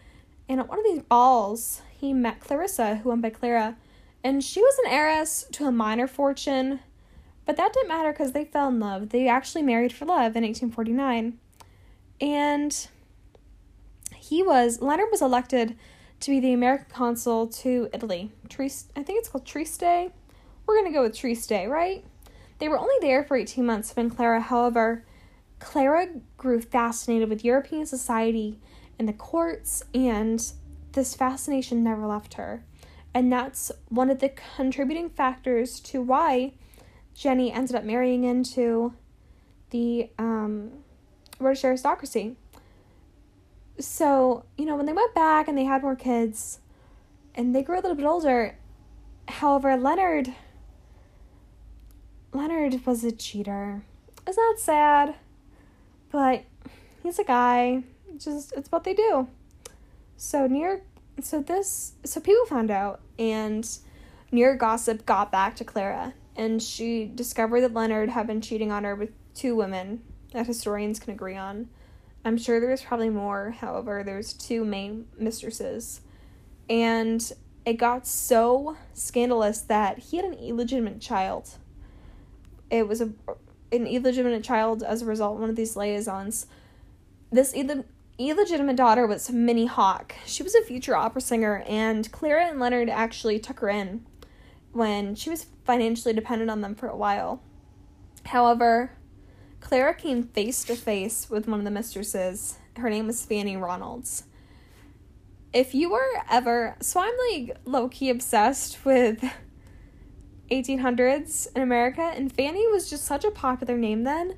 And 0.48 0.58
at 0.58 0.68
one 0.68 0.78
of 0.78 0.84
these 0.84 1.02
balls, 1.02 1.82
he 1.96 2.12
met 2.12 2.40
Clarissa, 2.40 2.96
who 2.96 3.10
went 3.10 3.22
by 3.22 3.30
Clara. 3.30 3.76
And 4.24 4.42
she 4.42 4.60
was 4.60 4.76
an 4.84 4.90
heiress 4.90 5.46
to 5.52 5.66
a 5.66 5.72
minor 5.72 6.06
fortune 6.06 6.80
but 7.46 7.56
that 7.56 7.72
didn't 7.72 7.88
matter 7.88 8.12
because 8.12 8.32
they 8.32 8.44
fell 8.44 8.68
in 8.68 8.80
love. 8.80 9.10
They 9.10 9.28
actually 9.28 9.62
married 9.62 9.92
for 9.92 10.04
love 10.04 10.36
in 10.36 10.44
1849. 10.44 11.38
And 12.20 12.88
he 14.16 14.42
was, 14.42 14.80
Leonard 14.80 15.08
was 15.10 15.22
elected 15.22 15.76
to 16.20 16.30
be 16.30 16.40
the 16.40 16.52
American 16.52 16.86
consul 16.90 17.46
to 17.46 17.88
Italy. 17.92 18.30
Trieste, 18.48 18.90
I 18.94 19.02
think 19.02 19.18
it's 19.18 19.28
called 19.28 19.46
Trieste. 19.46 20.12
We're 20.66 20.74
going 20.74 20.86
to 20.86 20.92
go 20.92 21.02
with 21.02 21.16
Trieste, 21.16 21.66
right? 21.66 22.04
They 22.58 22.68
were 22.68 22.78
only 22.78 22.94
there 23.00 23.24
for 23.24 23.36
18 23.36 23.64
months 23.64 23.96
when 23.96 24.10
Clara, 24.10 24.40
however, 24.40 25.04
Clara 25.58 26.08
grew 26.36 26.60
fascinated 26.60 27.28
with 27.28 27.44
European 27.44 27.86
society 27.86 28.58
and 28.98 29.08
the 29.08 29.14
courts, 29.14 29.82
and 29.94 30.52
this 30.92 31.14
fascination 31.14 31.82
never 31.82 32.06
left 32.06 32.34
her. 32.34 32.64
And 33.14 33.32
that's 33.32 33.72
one 33.88 34.10
of 34.10 34.20
the 34.20 34.32
contributing 34.56 35.08
factors 35.08 35.80
to 35.80 36.02
why 36.02 36.52
Jennie 37.14 37.52
ended 37.52 37.76
up 37.76 37.84
marrying 37.84 38.24
into 38.24 38.94
the 39.70 40.10
um, 40.18 40.70
British 41.38 41.64
aristocracy. 41.64 42.36
So, 43.78 44.44
you 44.56 44.66
know, 44.66 44.76
when 44.76 44.86
they 44.86 44.92
went 44.92 45.14
back 45.14 45.48
and 45.48 45.56
they 45.56 45.64
had 45.64 45.82
more 45.82 45.96
kids 45.96 46.60
and 47.34 47.54
they 47.54 47.62
grew 47.62 47.76
a 47.76 47.80
little 47.80 47.94
bit 47.94 48.06
older, 48.06 48.56
however, 49.28 49.76
Leonard 49.76 50.34
Leonard 52.32 52.86
was 52.86 53.02
a 53.02 53.10
cheater. 53.10 53.82
Isn't 54.28 54.36
that 54.36 54.60
sad? 54.60 55.14
But 56.12 56.44
he's 57.02 57.18
a 57.18 57.24
guy. 57.24 57.82
Just 58.18 58.52
it's 58.56 58.70
what 58.70 58.84
they 58.84 58.94
do. 58.94 59.28
So 60.16 60.44
York 60.44 60.82
so 61.22 61.40
this 61.40 61.92
so 62.04 62.20
people 62.20 62.46
found 62.46 62.70
out 62.70 63.00
and 63.18 63.68
York 64.30 64.58
gossip 64.58 65.04
got 65.06 65.32
back 65.32 65.56
to 65.56 65.64
Clara 65.64 66.14
and 66.40 66.62
she 66.62 67.04
discovered 67.04 67.60
that 67.60 67.74
Leonard 67.74 68.08
had 68.08 68.26
been 68.26 68.40
cheating 68.40 68.72
on 68.72 68.84
her 68.84 68.94
with 68.94 69.10
two 69.34 69.54
women 69.54 70.00
that 70.32 70.46
historians 70.46 70.98
can 70.98 71.12
agree 71.12 71.36
on. 71.36 71.68
I'm 72.24 72.38
sure 72.38 72.58
there's 72.58 72.80
probably 72.80 73.10
more, 73.10 73.50
however, 73.50 74.02
there's 74.02 74.32
two 74.32 74.64
main 74.64 75.04
mistresses. 75.18 76.00
And 76.70 77.30
it 77.66 77.74
got 77.74 78.06
so 78.06 78.78
scandalous 78.94 79.60
that 79.60 79.98
he 79.98 80.16
had 80.16 80.24
an 80.24 80.32
illegitimate 80.32 81.02
child. 81.02 81.58
It 82.70 82.88
was 82.88 83.02
a 83.02 83.10
an 83.70 83.86
illegitimate 83.86 84.42
child 84.42 84.82
as 84.82 85.02
a 85.02 85.06
result 85.06 85.34
of 85.34 85.40
one 85.42 85.50
of 85.50 85.56
these 85.56 85.76
liaisons. 85.76 86.46
This 87.30 87.52
Ill- 87.54 87.84
illegitimate 88.18 88.76
daughter 88.76 89.06
was 89.06 89.30
Minnie 89.30 89.66
Hauk. 89.66 90.14
She 90.24 90.42
was 90.42 90.54
a 90.54 90.62
future 90.62 90.96
opera 90.96 91.20
singer, 91.20 91.62
and 91.68 92.10
Clara 92.10 92.46
and 92.46 92.58
Leonard 92.58 92.88
actually 92.88 93.38
took 93.38 93.60
her 93.60 93.68
in 93.68 94.06
when 94.72 95.14
she 95.14 95.30
was 95.30 95.46
financially 95.64 96.14
dependent 96.14 96.50
on 96.50 96.60
them 96.60 96.74
for 96.74 96.88
a 96.88 96.96
while. 96.96 97.42
However, 98.26 98.92
Clara 99.60 99.94
came 99.94 100.22
face 100.22 100.64
to 100.64 100.76
face 100.76 101.28
with 101.28 101.48
one 101.48 101.58
of 101.58 101.64
the 101.64 101.70
mistresses. 101.70 102.58
Her 102.76 102.88
name 102.88 103.06
was 103.06 103.24
Fanny 103.24 103.56
Ronalds. 103.56 104.24
If 105.52 105.74
you 105.74 105.90
were 105.90 106.22
ever, 106.30 106.76
so 106.80 107.00
I'm 107.00 107.14
like 107.30 107.56
low 107.64 107.88
key 107.88 108.08
obsessed 108.08 108.84
with 108.84 109.24
1800s 110.50 111.48
in 111.54 111.62
America, 111.62 112.02
and 112.02 112.32
Fanny 112.32 112.66
was 112.68 112.88
just 112.88 113.04
such 113.04 113.24
a 113.24 113.30
popular 113.30 113.76
name 113.76 114.04
then, 114.04 114.36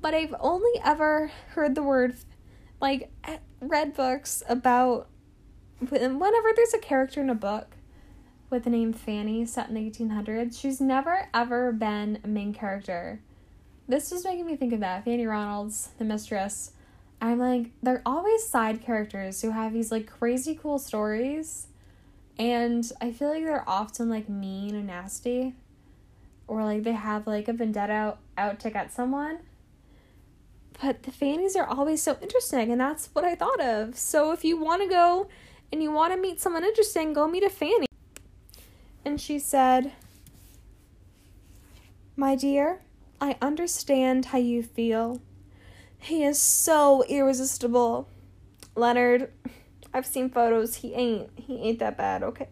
but 0.00 0.14
I've 0.14 0.34
only 0.40 0.80
ever 0.82 1.30
heard 1.48 1.74
the 1.74 1.82
word, 1.82 2.16
like, 2.80 3.10
read 3.60 3.94
books 3.94 4.42
about 4.48 5.08
whenever 5.80 6.52
there's 6.56 6.74
a 6.74 6.78
character 6.78 7.20
in 7.20 7.30
a 7.30 7.34
book 7.34 7.73
with 8.54 8.62
the 8.62 8.70
name 8.70 8.92
Fanny 8.92 9.44
set 9.44 9.68
in 9.68 9.74
the 9.74 9.90
1800s. 9.90 10.58
She's 10.58 10.80
never 10.80 11.28
ever 11.34 11.72
been 11.72 12.20
a 12.22 12.28
main 12.28 12.54
character. 12.54 13.20
This 13.88 14.12
was 14.12 14.24
making 14.24 14.46
me 14.46 14.54
think 14.54 14.72
of 14.72 14.78
that. 14.78 15.04
Fanny 15.04 15.24
Ronalds, 15.24 15.88
the 15.98 16.04
mistress. 16.04 16.70
I'm 17.20 17.40
like, 17.40 17.72
they're 17.82 18.02
always 18.06 18.46
side 18.46 18.80
characters 18.80 19.42
who 19.42 19.50
have 19.50 19.72
these 19.72 19.90
like 19.90 20.06
crazy 20.06 20.54
cool 20.54 20.78
stories. 20.78 21.66
And 22.38 22.90
I 23.00 23.10
feel 23.10 23.28
like 23.28 23.42
they're 23.42 23.68
often 23.68 24.08
like 24.08 24.28
mean 24.28 24.76
and 24.76 24.86
nasty. 24.86 25.54
Or 26.46 26.62
like 26.62 26.84
they 26.84 26.92
have 26.92 27.26
like 27.26 27.48
a 27.48 27.52
vendetta 27.52 27.92
out, 27.92 28.18
out 28.38 28.60
to 28.60 28.70
get 28.70 28.92
someone. 28.92 29.40
But 30.80 31.02
the 31.02 31.10
Fannies 31.10 31.56
are 31.56 31.66
always 31.66 32.02
so 32.02 32.16
interesting, 32.22 32.70
and 32.70 32.80
that's 32.80 33.08
what 33.12 33.24
I 33.24 33.34
thought 33.34 33.60
of. 33.60 33.96
So 33.96 34.30
if 34.30 34.44
you 34.44 34.56
want 34.56 34.82
to 34.82 34.88
go 34.88 35.28
and 35.72 35.82
you 35.82 35.90
want 35.90 36.12
to 36.12 36.20
meet 36.20 36.40
someone 36.40 36.64
interesting, 36.64 37.12
go 37.12 37.26
meet 37.26 37.42
a 37.42 37.50
Fanny 37.50 37.86
and 39.04 39.20
she 39.20 39.38
said, 39.38 39.92
My 42.16 42.34
dear, 42.34 42.80
I 43.20 43.36
understand 43.40 44.26
how 44.26 44.38
you 44.38 44.62
feel. 44.62 45.20
He 45.98 46.24
is 46.24 46.38
so 46.38 47.04
irresistible. 47.08 48.08
Leonard, 48.76 49.30
I've 49.92 50.06
seen 50.06 50.28
photos. 50.28 50.76
He 50.76 50.94
ain't. 50.94 51.30
He 51.36 51.56
ain't 51.60 51.78
that 51.78 51.96
bad, 51.96 52.22
okay? 52.22 52.48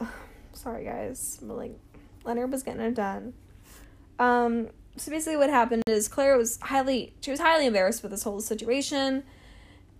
Sorry, 0.52 0.84
guys. 0.84 1.38
But, 1.42 1.56
like, 1.56 1.78
Leonard 2.24 2.50
was 2.50 2.62
getting 2.62 2.80
it 2.80 2.94
done. 2.94 3.34
Um, 4.18 4.68
so 4.96 5.10
basically 5.10 5.36
what 5.36 5.50
happened 5.50 5.82
is 5.86 6.08
Claire 6.08 6.38
was 6.38 6.58
highly, 6.62 7.12
she 7.20 7.30
was 7.30 7.40
highly 7.40 7.66
embarrassed 7.66 8.02
with 8.02 8.12
this 8.12 8.22
whole 8.22 8.40
situation 8.40 9.24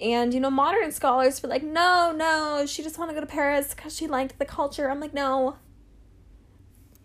and, 0.01 0.35
you 0.35 0.41
know, 0.41 0.51
modern 0.51 0.93
scholars 0.93 1.43
were 1.43 1.49
like, 1.49 1.63
no, 1.63 2.13
no, 2.15 2.67
she 2.67 2.83
just 2.83 2.99
wanted 2.99 3.15
to 3.15 3.21
go 3.21 3.27
to 3.27 3.33
Paris 3.33 3.75
because 3.75 3.97
she 3.97 4.07
liked 4.07 4.39
the 4.39 4.45
culture. 4.45 4.91
I'm 4.91 5.01
like, 5.01 5.15
no. 5.15 5.57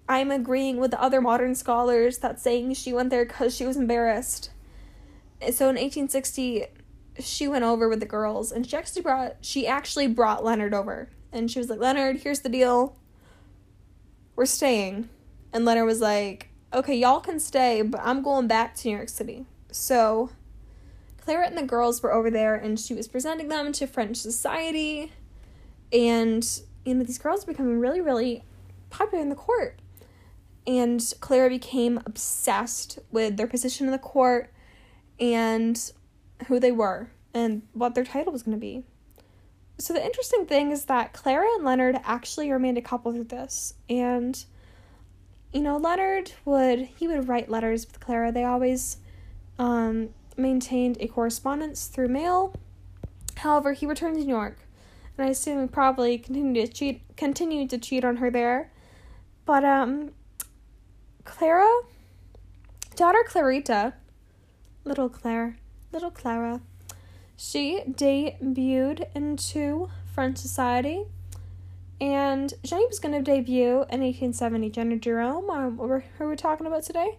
I'm 0.10 0.30
agreeing 0.30 0.78
with 0.78 0.92
the 0.92 1.02
other 1.02 1.22
modern 1.22 1.56
scholars 1.56 2.18
that 2.18 2.40
saying 2.40 2.74
she 2.74 2.92
went 2.92 3.10
there 3.10 3.26
because 3.26 3.56
she 3.56 3.66
was 3.66 3.78
embarrassed. 3.78 4.50
So 5.40 5.70
in 5.70 5.78
1860, 5.78 6.66
she 7.20 7.48
went 7.48 7.64
over 7.64 7.88
with 7.88 8.02
the 8.02 8.06
girls 8.06 8.52
and 8.52 8.68
she 8.68 8.76
actually 8.76 9.02
brought 9.02 9.38
she 9.42 9.66
actually 9.66 10.08
brought 10.08 10.44
Leonard 10.44 10.74
over. 10.74 11.10
And 11.32 11.50
she 11.50 11.60
was 11.60 11.70
like, 11.70 11.80
Leonard, 11.80 12.18
here's 12.18 12.42
the 12.42 12.50
deal. 12.50 12.98
We're 14.36 14.46
staying. 14.46 15.08
And 15.54 15.64
Leonard 15.64 15.86
was 15.86 16.02
like, 16.02 16.50
okay, 16.74 16.96
y'all 16.96 17.22
can 17.22 17.40
stay, 17.40 17.82
but 17.82 18.02
I'm 18.04 18.22
going 18.22 18.48
back 18.48 18.76
to 18.76 18.88
New 18.90 18.96
York 18.96 19.10
City. 19.10 19.46
So 19.72 20.32
Clara 21.22 21.48
and 21.48 21.58
the 21.58 21.64
girls 21.64 22.02
were 22.04 22.14
over 22.14 22.30
there 22.30 22.56
and 22.56 22.80
she 22.80 22.94
was 22.94 23.08
presenting 23.08 23.48
them 23.48 23.72
to 23.74 23.88
French 23.88 24.18
society. 24.18 25.14
And, 25.94 26.46
you 26.84 26.96
know, 26.96 27.04
these 27.04 27.20
girls 27.20 27.46
were 27.46 27.54
becoming 27.54 27.80
really, 27.80 28.02
really 28.02 28.44
popular 28.90 29.22
in 29.22 29.30
the 29.30 29.36
court. 29.36 29.80
And 30.68 31.02
Clara 31.22 31.50
became 31.50 32.00
obsessed 32.06 33.00
with 33.12 33.38
their 33.38 33.48
position 33.48 33.88
in 33.88 33.92
the 33.92 34.00
court 34.00 34.52
and 35.20 35.92
who 36.48 36.60
they 36.60 36.72
were 36.72 37.10
and 37.34 37.62
what 37.74 37.96
their 37.96 38.04
title 38.04 38.34
was 38.34 38.44
going 38.44 38.58
to 38.58 38.62
be. 38.62 38.84
So 39.78 39.94
the 39.94 40.06
interesting 40.06 40.46
thing 40.46 40.72
is 40.72 40.86
that 40.86 41.14
Clara 41.14 41.48
and 41.56 41.64
Leonard 41.64 42.00
actually 42.04 42.52
remained 42.52 42.78
a 42.78 42.82
couple 42.82 43.12
through 43.12 43.24
this. 43.26 43.74
And, 43.90 44.44
you 45.54 45.62
know, 45.62 45.78
Leonard 45.78 46.32
would, 46.46 46.80
he 46.80 47.08
would 47.08 47.28
write 47.28 47.50
letters 47.50 47.88
with 47.88 48.00
Clara. 48.00 48.32
They 48.32 48.44
always, 48.44 48.98
um, 49.58 50.10
maintained 50.42 50.98
a 51.00 51.08
correspondence 51.08 51.88
through 51.88 52.08
mail. 52.10 52.54
However, 53.38 53.74
he 53.74 53.86
returned 53.86 54.16
to 54.18 54.24
New 54.24 54.30
York, 54.30 54.58
and 55.18 55.26
I 55.28 55.30
assume 55.30 55.62
he 55.62 55.68
probably 55.68 56.18
continued 56.18 56.68
to 56.68 56.74
cheat 56.74 57.02
continued 57.16 57.70
to 57.70 57.78
cheat 57.78 58.04
on 58.04 58.18
her 58.18 58.30
there. 58.30 58.72
But 59.46 59.64
um 59.64 60.12
Clara 61.24 61.70
daughter 62.96 63.24
Clarita, 63.26 63.94
little 64.84 65.10
Claire, 65.10 65.58
little 65.92 66.12
Clara, 66.12 66.62
She 67.38 67.82
debuted 67.88 69.08
into 69.16 69.90
French 70.14 70.38
society, 70.38 71.06
and 72.00 72.54
Jennie 72.64 72.86
was 72.88 73.00
going 73.00 73.14
to 73.14 73.22
debut 73.22 73.86
in 73.90 74.02
1870. 74.02 74.70
Jennie 74.70 75.00
Jerome, 75.00 75.50
um, 75.50 75.78
who 75.78 76.26
we're 76.26 76.36
talking 76.36 76.68
about 76.68 76.84
today, 76.84 77.18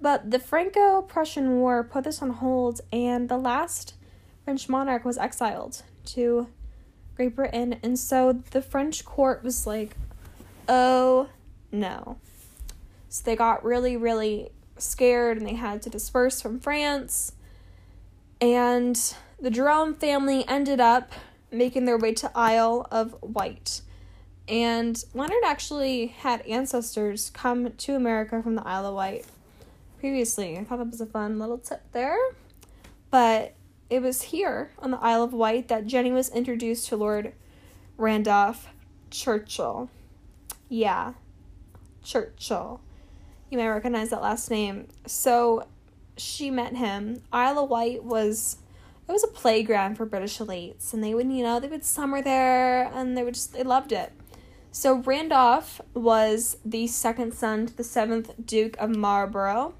but 0.00 0.30
the 0.30 0.38
Franco 0.38 1.02
Prussian 1.02 1.58
War 1.58 1.84
put 1.84 2.04
this 2.04 2.22
on 2.22 2.30
hold, 2.30 2.80
and 2.92 3.28
the 3.28 3.38
last 3.38 3.94
French 4.44 4.68
monarch 4.68 5.04
was 5.04 5.18
exiled 5.18 5.82
to 6.06 6.48
Great 7.16 7.36
Britain, 7.36 7.76
and 7.82 7.98
so 7.98 8.32
the 8.50 8.62
French 8.62 9.04
court 9.04 9.44
was 9.44 9.66
like, 9.66 9.96
oh 10.68 11.28
no. 11.70 12.18
So 13.08 13.22
they 13.24 13.36
got 13.36 13.64
really, 13.64 13.96
really 13.96 14.50
scared 14.78 15.36
and 15.36 15.46
they 15.46 15.54
had 15.54 15.82
to 15.82 15.90
disperse 15.90 16.40
from 16.40 16.60
France. 16.60 17.32
And 18.40 18.98
the 19.40 19.50
Jerome 19.50 19.94
family 19.94 20.46
ended 20.48 20.80
up 20.80 21.12
making 21.50 21.84
their 21.84 21.98
way 21.98 22.14
to 22.14 22.30
Isle 22.34 22.86
of 22.90 23.16
Wight. 23.20 23.82
And 24.48 25.02
Leonard 25.12 25.42
actually 25.44 26.06
had 26.06 26.40
ancestors 26.42 27.30
come 27.30 27.72
to 27.72 27.94
America 27.94 28.42
from 28.42 28.54
the 28.54 28.66
Isle 28.66 28.86
of 28.86 28.94
Wight 28.94 29.26
previously. 30.00 30.58
I 30.58 30.64
thought 30.64 30.78
that 30.78 30.90
was 30.90 31.00
a 31.00 31.06
fun 31.06 31.38
little 31.38 31.58
tip 31.58 31.82
there. 31.92 32.16
But 33.10 33.54
it 33.88 34.00
was 34.02 34.22
here 34.22 34.70
on 34.78 34.90
the 34.90 34.98
Isle 34.98 35.22
of 35.22 35.32
Wight 35.32 35.68
that 35.68 35.86
Jennie 35.86 36.12
was 36.12 36.28
introduced 36.30 36.88
to 36.88 36.96
Lord 36.96 37.32
Randolph 37.96 38.68
Churchill. 39.10 39.90
Yeah, 40.68 41.12
Churchill. 42.02 42.80
You 43.50 43.58
may 43.58 43.66
recognize 43.66 44.10
that 44.10 44.22
last 44.22 44.50
name. 44.50 44.88
So 45.06 45.66
she 46.16 46.50
met 46.50 46.76
him. 46.76 47.22
Isle 47.32 47.64
of 47.64 47.70
Wight 47.70 48.04
was 48.04 48.58
it 49.08 49.12
was 49.12 49.24
a 49.24 49.28
playground 49.28 49.96
for 49.96 50.06
British 50.06 50.38
elites, 50.38 50.94
and 50.94 51.02
they 51.02 51.14
would 51.14 51.30
you 51.30 51.42
know 51.42 51.58
they 51.58 51.66
would 51.66 51.84
summer 51.84 52.22
there, 52.22 52.84
and 52.94 53.16
they 53.16 53.24
would 53.24 53.34
just 53.34 53.52
they 53.52 53.64
loved 53.64 53.90
it. 53.90 54.12
So 54.70 54.98
Randolph 54.98 55.80
was 55.94 56.58
the 56.64 56.86
second 56.86 57.34
son 57.34 57.66
to 57.66 57.76
the 57.76 57.82
seventh 57.82 58.46
Duke 58.46 58.76
of 58.78 58.94
Marlborough, 58.94 59.74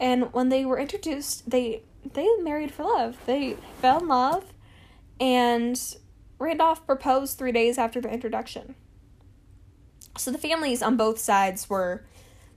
and 0.00 0.32
when 0.32 0.48
they 0.48 0.64
were 0.64 0.78
introduced, 0.78 1.50
they 1.50 1.82
they 2.14 2.28
married 2.40 2.72
for 2.72 2.84
love. 2.84 3.18
They 3.26 3.56
fell 3.80 4.00
in 4.00 4.08
love, 4.08 4.52
and 5.20 5.80
Randolph 6.38 6.86
proposed 6.86 7.38
three 7.38 7.52
days 7.52 7.78
after 7.78 8.00
the 8.00 8.10
introduction. 8.10 8.74
So 10.16 10.30
the 10.30 10.38
families 10.38 10.82
on 10.82 10.96
both 10.96 11.18
sides 11.18 11.68
were 11.68 12.04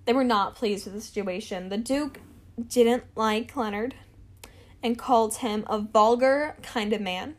they 0.06 0.13
were 0.13 0.23
not 0.23 0.56
pleased 0.56 0.86
with 0.86 0.95
the 0.95 1.01
situation. 1.01 1.69
The 1.69 1.77
Duke 1.77 2.19
didn't 2.67 3.04
like 3.15 3.56
Leonard 3.56 3.95
and 4.84 4.97
called 4.97 5.36
him 5.36 5.63
a 5.67 5.80
vulgar 5.80 6.56
kind 6.63 6.93
of 6.93 7.01
man. 7.01 7.36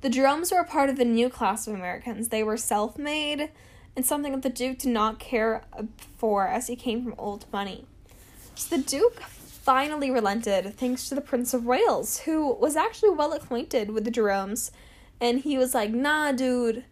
The 0.00 0.08
Jeromes 0.10 0.50
were 0.50 0.60
a 0.60 0.64
part 0.64 0.90
of 0.90 0.96
the 0.96 1.04
new 1.04 1.28
class 1.28 1.66
of 1.66 1.74
Americans. 1.74 2.28
They 2.28 2.42
were 2.42 2.56
self 2.56 2.98
made 2.98 3.50
and 3.94 4.04
something 4.04 4.32
that 4.32 4.42
the 4.42 4.50
Duke 4.50 4.78
did 4.78 4.90
not 4.90 5.18
care 5.18 5.64
for 6.16 6.46
as 6.46 6.66
he 6.66 6.76
came 6.76 7.04
from 7.04 7.14
old 7.18 7.46
money. 7.52 7.86
So 8.54 8.76
the 8.76 8.82
Duke 8.82 9.20
finally 9.20 10.10
relented 10.10 10.74
thanks 10.76 11.08
to 11.08 11.14
the 11.14 11.20
Prince 11.20 11.54
of 11.54 11.64
Wales, 11.64 12.20
who 12.20 12.52
was 12.54 12.76
actually 12.76 13.10
well 13.10 13.32
acquainted 13.32 13.90
with 13.90 14.04
the 14.04 14.10
Jeromes. 14.10 14.70
And 15.20 15.40
he 15.40 15.56
was 15.56 15.74
like, 15.74 15.90
nah, 15.90 16.32
dude, 16.32 16.84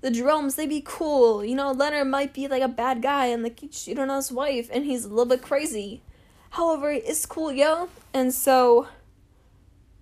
the 0.00 0.10
Jeromes, 0.10 0.56
they 0.56 0.66
be 0.66 0.82
cool. 0.84 1.44
You 1.44 1.56
know, 1.56 1.72
Leonard 1.72 2.08
might 2.08 2.34
be 2.34 2.46
like 2.46 2.62
a 2.62 2.68
bad 2.68 3.02
guy 3.02 3.26
and 3.26 3.42
like 3.42 3.60
he 3.60 3.68
cheated 3.68 3.98
on 3.98 4.14
his 4.14 4.30
wife 4.30 4.68
and 4.72 4.84
he's 4.84 5.04
a 5.04 5.08
little 5.08 5.24
bit 5.26 5.42
crazy. 5.42 6.02
However, 6.50 6.90
it's 6.90 7.26
cool, 7.26 7.52
yo. 7.52 7.88
And 8.14 8.32
so, 8.32 8.88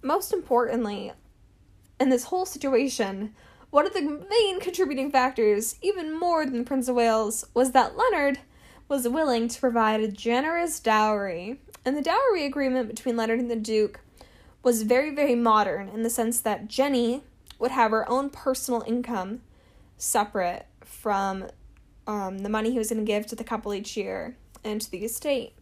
most 0.02 0.32
importantly, 0.32 1.12
in 1.98 2.10
this 2.10 2.24
whole 2.24 2.44
situation, 2.46 3.34
one 3.70 3.86
of 3.86 3.94
the 3.94 4.02
main 4.02 4.60
contributing 4.60 5.10
factors, 5.10 5.76
even 5.82 6.18
more 6.18 6.44
than 6.44 6.58
the 6.58 6.64
Prince 6.64 6.88
of 6.88 6.96
Wales, 6.96 7.46
was 7.54 7.72
that 7.72 7.96
Leonard 7.96 8.40
was 8.88 9.08
willing 9.08 9.48
to 9.48 9.60
provide 9.60 10.00
a 10.00 10.08
generous 10.08 10.80
dowry. 10.80 11.60
And 11.84 11.96
the 11.96 12.02
dowry 12.02 12.44
agreement 12.44 12.88
between 12.88 13.16
Leonard 13.16 13.40
and 13.40 13.50
the 13.50 13.56
Duke 13.56 14.00
was 14.62 14.82
very, 14.82 15.14
very 15.14 15.34
modern 15.34 15.88
in 15.88 16.02
the 16.02 16.10
sense 16.10 16.40
that 16.40 16.68
Jennie 16.68 17.22
would 17.58 17.70
have 17.70 17.90
her 17.90 18.08
own 18.08 18.30
personal 18.30 18.82
income 18.86 19.40
separate 19.96 20.66
from 20.84 21.46
um, 22.06 22.38
the 22.38 22.48
money 22.48 22.70
he 22.70 22.78
was 22.78 22.90
going 22.90 23.04
to 23.04 23.06
give 23.06 23.26
to 23.26 23.36
the 23.36 23.44
couple 23.44 23.72
each 23.74 23.96
year 23.96 24.36
and 24.64 24.80
to 24.80 24.90
the 24.90 25.04
estate. 25.04 25.54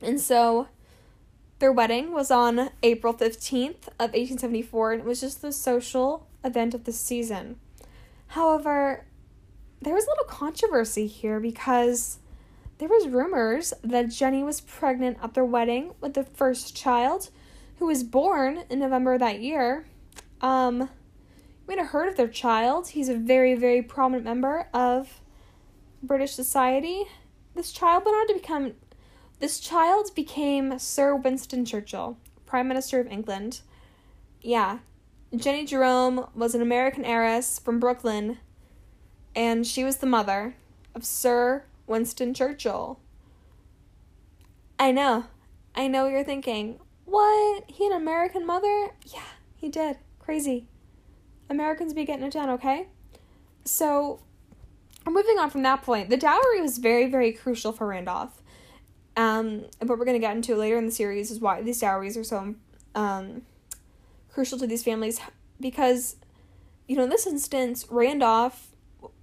And 0.00 0.20
so 0.20 0.68
their 1.58 1.72
wedding 1.72 2.12
was 2.12 2.30
on 2.30 2.70
April 2.82 3.12
15th 3.14 3.88
of 3.98 4.12
1874 4.14 4.92
and 4.92 5.00
it 5.02 5.06
was 5.06 5.20
just 5.20 5.42
the 5.42 5.52
social 5.52 6.26
event 6.44 6.74
of 6.74 6.84
the 6.84 6.92
season. 6.92 7.58
However, 8.28 9.06
there 9.80 9.94
was 9.94 10.06
a 10.06 10.10
little 10.10 10.24
controversy 10.24 11.06
here 11.06 11.40
because 11.40 12.18
there 12.78 12.88
was 12.88 13.08
rumors 13.08 13.74
that 13.82 14.10
Jennie 14.10 14.42
was 14.42 14.60
pregnant 14.60 15.18
at 15.22 15.34
their 15.34 15.44
wedding 15.44 15.92
with 16.00 16.14
the 16.14 16.24
first 16.24 16.76
child 16.76 17.30
who 17.78 17.86
was 17.86 18.02
born 18.02 18.64
in 18.70 18.78
November 18.78 19.14
of 19.14 19.20
that 19.20 19.40
year. 19.40 19.86
Um 20.40 20.88
might 21.68 21.78
have 21.78 21.88
heard 21.88 22.08
of 22.08 22.16
their 22.16 22.28
child. 22.28 22.88
He's 22.88 23.10
a 23.10 23.14
very, 23.14 23.54
very 23.54 23.82
prominent 23.82 24.24
member 24.24 24.68
of 24.72 25.20
British 26.02 26.32
society. 26.32 27.04
This 27.54 27.72
child 27.72 28.04
went 28.06 28.16
on 28.16 28.26
to 28.28 28.34
become 28.34 28.72
this 29.38 29.60
child 29.60 30.14
became 30.16 30.78
Sir 30.78 31.14
Winston 31.14 31.64
Churchill, 31.64 32.16
Prime 32.46 32.66
Minister 32.66 32.98
of 32.98 33.06
England. 33.06 33.60
Yeah. 34.40 34.78
Jennie 35.36 35.66
Jerome 35.66 36.26
was 36.34 36.54
an 36.54 36.62
American 36.62 37.04
heiress 37.04 37.58
from 37.58 37.78
Brooklyn, 37.78 38.38
and 39.36 39.66
she 39.66 39.84
was 39.84 39.98
the 39.98 40.06
mother 40.06 40.56
of 40.94 41.04
Sir 41.04 41.64
Winston 41.88 42.34
Churchill. 42.34 43.00
I 44.78 44.92
know. 44.92 45.24
I 45.74 45.88
know 45.88 46.06
you're 46.06 46.24
thinking, 46.24 46.78
what? 47.04 47.64
He 47.68 47.86
an 47.86 47.92
American 47.92 48.46
mother? 48.46 48.90
Yeah, 49.06 49.22
he 49.56 49.68
did. 49.68 49.96
Crazy. 50.18 50.66
Americans 51.50 51.94
be 51.94 52.04
getting 52.04 52.24
it 52.24 52.32
done, 52.32 52.50
okay? 52.50 52.88
So, 53.64 54.20
moving 55.06 55.38
on 55.38 55.50
from 55.50 55.62
that 55.62 55.82
point, 55.82 56.10
the 56.10 56.16
dowry 56.16 56.60
was 56.60 56.78
very, 56.78 57.08
very 57.08 57.32
crucial 57.32 57.72
for 57.72 57.86
Randolph. 57.86 58.42
Um, 59.16 59.64
what 59.80 59.98
we're 59.98 60.04
going 60.04 60.20
to 60.20 60.26
get 60.26 60.36
into 60.36 60.54
later 60.54 60.78
in 60.78 60.86
the 60.86 60.92
series 60.92 61.30
is 61.30 61.40
why 61.40 61.62
these 61.62 61.80
dowries 61.80 62.16
are 62.16 62.24
so 62.24 62.54
um, 62.94 63.42
crucial 64.30 64.58
to 64.58 64.66
these 64.66 64.84
families 64.84 65.20
because, 65.60 66.16
you 66.86 66.96
know, 66.96 67.04
in 67.04 67.10
this 67.10 67.26
instance, 67.26 67.86
Randolph 67.90 68.68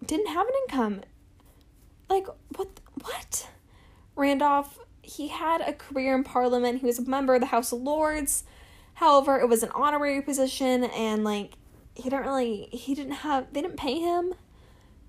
didn't 0.06 0.28
have 0.28 0.48
an 0.48 0.54
income. 0.64 1.02
Like, 2.10 2.28
what? 2.56 2.80
What? 3.02 3.50
Randolph, 4.16 4.80
he 5.02 5.28
had 5.28 5.62
a 5.62 5.74
career 5.74 6.16
in 6.16 6.24
Parliament. 6.24 6.80
He 6.80 6.86
was 6.86 7.00
a 7.00 7.04
member 7.04 7.36
of 7.36 7.42
the 7.42 7.48
House 7.48 7.72
of 7.72 7.82
Lords. 7.82 8.44
However, 8.96 9.40
it 9.40 9.50
was 9.50 9.62
an 9.62 9.72
honorary 9.76 10.22
position, 10.22 10.86
and 10.86 11.24
like 11.24 11.54
he 11.96 12.04
didn't 12.04 12.26
really 12.26 12.70
he 12.72 12.96
didn't 12.96 13.14
have 13.14 13.52
they 13.54 13.62
didn't 13.62 13.78
pay 13.78 14.00
him. 14.00 14.34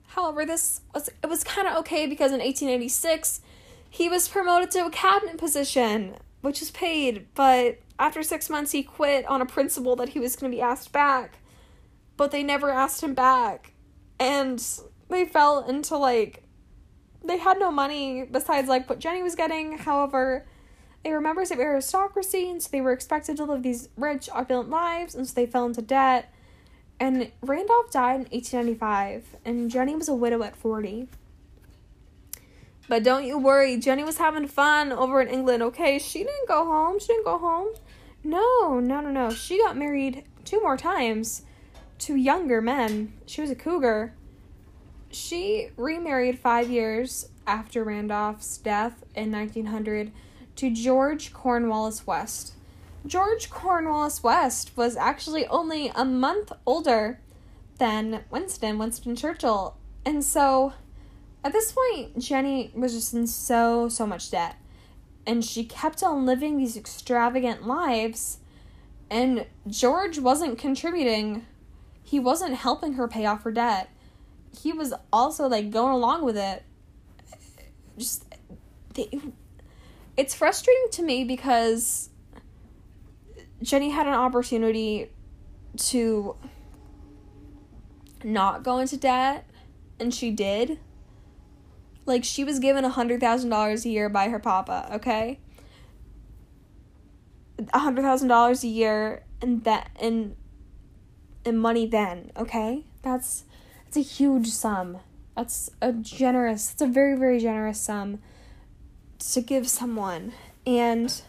However, 0.09 0.45
this 0.45 0.81
was 0.95 1.09
it 1.09 1.29
was 1.29 1.45
kind 1.45 1.69
of 1.69 1.77
okay 1.79 2.07
because 2.07 2.33
in 2.33 2.41
1886 2.41 3.41
he 3.89 4.09
was 4.09 4.29
promoted 4.29 4.71
to 4.73 4.87
a 4.87 4.91
cabinet 4.91 5.39
position, 5.39 6.17
which 6.41 6.61
was 6.61 6.71
paid, 6.71 7.27
but 7.35 7.79
after 7.99 8.23
6 8.23 8.51
months 8.51 8.73
he 8.73 8.83
quit 8.83 9.25
on 9.27 9.41
a 9.41 9.47
principle 9.47 9.97
that 9.97 10.11
he 10.11 10.21
was 10.21 10.37
going 10.37 10.51
to 10.51 10.57
be 10.57 10.61
asked 10.61 10.93
back. 10.93 11.39
But 12.17 12.31
they 12.31 12.43
never 12.43 12.71
asked 12.71 13.03
him 13.03 13.15
back. 13.15 13.73
And 14.19 14.63
they 15.09 15.25
fell 15.25 15.65
into 15.67 15.97
like 15.97 16.43
they 17.27 17.39
had 17.39 17.59
no 17.59 17.71
money 17.71 18.25
besides 18.25 18.69
like 18.69 18.89
what 18.89 18.99
Jennie 18.99 19.23
was 19.23 19.35
getting. 19.35 19.79
However, 19.79 20.47
they 21.05 21.13
were 21.13 21.21
members 21.21 21.51
of 21.51 21.61
aristocracy, 21.61 22.51
and 22.51 22.63
so 22.63 22.69
they 22.73 22.81
were 22.81 22.93
expected 22.93 23.37
to 23.37 23.45
live 23.45 23.63
these 23.63 23.89
rich, 23.97 24.29
opulent 24.33 24.71
lives, 24.71 25.15
and 25.15 25.27
so 25.27 25.35
they 25.35 25.47
fell 25.47 25.67
into 25.67 25.83
debt. 25.83 26.33
And 26.99 27.31
Randolph 27.43 27.91
died 27.91 28.15
in 28.15 28.27
1895, 28.33 29.37
and 29.45 29.71
Jennie 29.71 29.95
was 29.95 30.09
a 30.09 30.15
widow 30.15 30.43
at 30.43 30.57
40. 30.57 31.09
But 32.89 33.03
don't 33.03 33.25
you 33.25 33.39
worry, 33.39 33.77
Jennie 33.77 34.05
was 34.05 34.19
having 34.19 34.47
fun 34.47 34.93
over 34.93 35.21
in 35.21 35.29
England, 35.29 35.63
okay? 35.63 35.99
She 35.99 36.21
didn't 36.21 36.49
go 36.49 36.65
home. 36.65 36.99
She 36.99 37.09
didn't 37.09 37.25
go 37.25 37.39
home. 37.39 37.69
No, 38.23 38.81
no, 38.81 39.01
no, 39.01 39.11
no. 39.11 39.31
She 39.31 39.59
got 39.59 39.77
married 39.77 40.25
two 40.45 40.61
more 40.61 40.77
times 40.77 41.43
to 41.99 42.15
younger 42.15 42.61
men. 42.61 43.13
She 43.27 43.41
was 43.41 43.51
a 43.51 43.55
cougar. 43.55 44.15
She 45.17 45.71
remarried 45.79 46.39
five 46.39 46.69
years 46.69 47.31
after 47.47 47.83
Randolph's 47.83 48.59
death 48.59 49.03
in 49.15 49.33
1900 49.33 50.13
to 50.57 50.71
George 50.71 51.33
Cornwallis 51.33 52.07
West. 52.07 52.53
George 53.07 53.49
Cornwallis 53.49 54.23
West 54.23 54.77
was 54.77 54.95
actually 54.95 55.47
only 55.47 55.91
a 55.95 56.05
month 56.05 56.53
older 56.67 57.19
than 57.79 58.25
Winston, 58.31 58.77
Winston 58.77 59.17
Churchill. 59.17 59.79
And 60.05 60.23
so 60.23 60.75
at 61.43 61.55
this 61.55 61.73
point, 61.73 62.19
Jennie 62.19 62.71
was 62.75 62.93
just 62.93 63.15
in 63.15 63.27
so, 63.27 63.89
so 63.89 64.07
much 64.07 64.31
debt. 64.31 64.57
And 65.27 65.43
she 65.43 65.65
kept 65.65 66.03
on 66.03 66.27
living 66.27 66.59
these 66.59 66.77
extravagant 66.77 67.67
lives. 67.67 68.41
And 69.11 69.47
George 69.67 70.19
wasn't 70.19 70.59
contributing, 70.59 71.47
he 72.03 72.21
wasn't 72.21 72.57
helping 72.57 72.93
her 72.93 73.09
pay 73.09 73.25
off 73.25 73.45
her 73.45 73.51
debt. 73.51 73.89
He 74.59 74.73
was 74.73 74.95
also 75.13 75.49
like 75.49 75.71
going 75.71 75.93
along 75.93 76.25
with 76.25 76.37
it. 76.37 76.63
Just, 77.99 78.25
they, 78.95 79.09
it's 80.17 80.35
frustrating 80.35 80.89
to 80.93 81.03
me 81.03 81.25
because 81.25 82.11
Jennie 83.63 83.91
had 83.91 84.07
an 84.07 84.15
opportunity 84.15 85.11
to 85.77 86.37
not 88.25 88.63
go 88.63 88.79
into 88.79 88.97
debt, 88.97 89.49
and 90.01 90.15
she 90.15 90.31
did. 90.31 90.79
Like, 92.05 92.23
she 92.25 92.45
was 92.45 92.61
given 92.61 92.85
a 92.85 92.91
$100,000 92.91 93.85
a 93.85 93.89
year 93.89 94.09
by 94.09 94.29
her 94.29 94.39
papa, 94.39 94.89
okay? 94.95 95.41
a 97.73 97.79
hundred 97.79 98.03
thousand 98.03 98.29
dollars 98.29 98.65
a 98.65 98.69
year 98.69 99.25
and 99.41 99.65
that 99.65 99.91
and 100.01 100.37
in 101.45 101.57
money 101.57 101.87
then 101.87 102.31
okay 102.37 102.85
that's 103.03 103.45
that's 103.87 103.97
a 103.97 104.01
huge 104.01 104.49
sum. 104.49 104.99
That's 105.37 105.71
a 105.81 105.93
generous 105.93 106.73
it's 106.73 106.83
a 106.83 106.87
very 106.87 107.17
very 107.17 107.39
generous 107.39 107.81
sum 107.81 108.19
to 109.19 109.41
give 109.41 109.69
someone. 109.69 110.33
And 110.67 111.23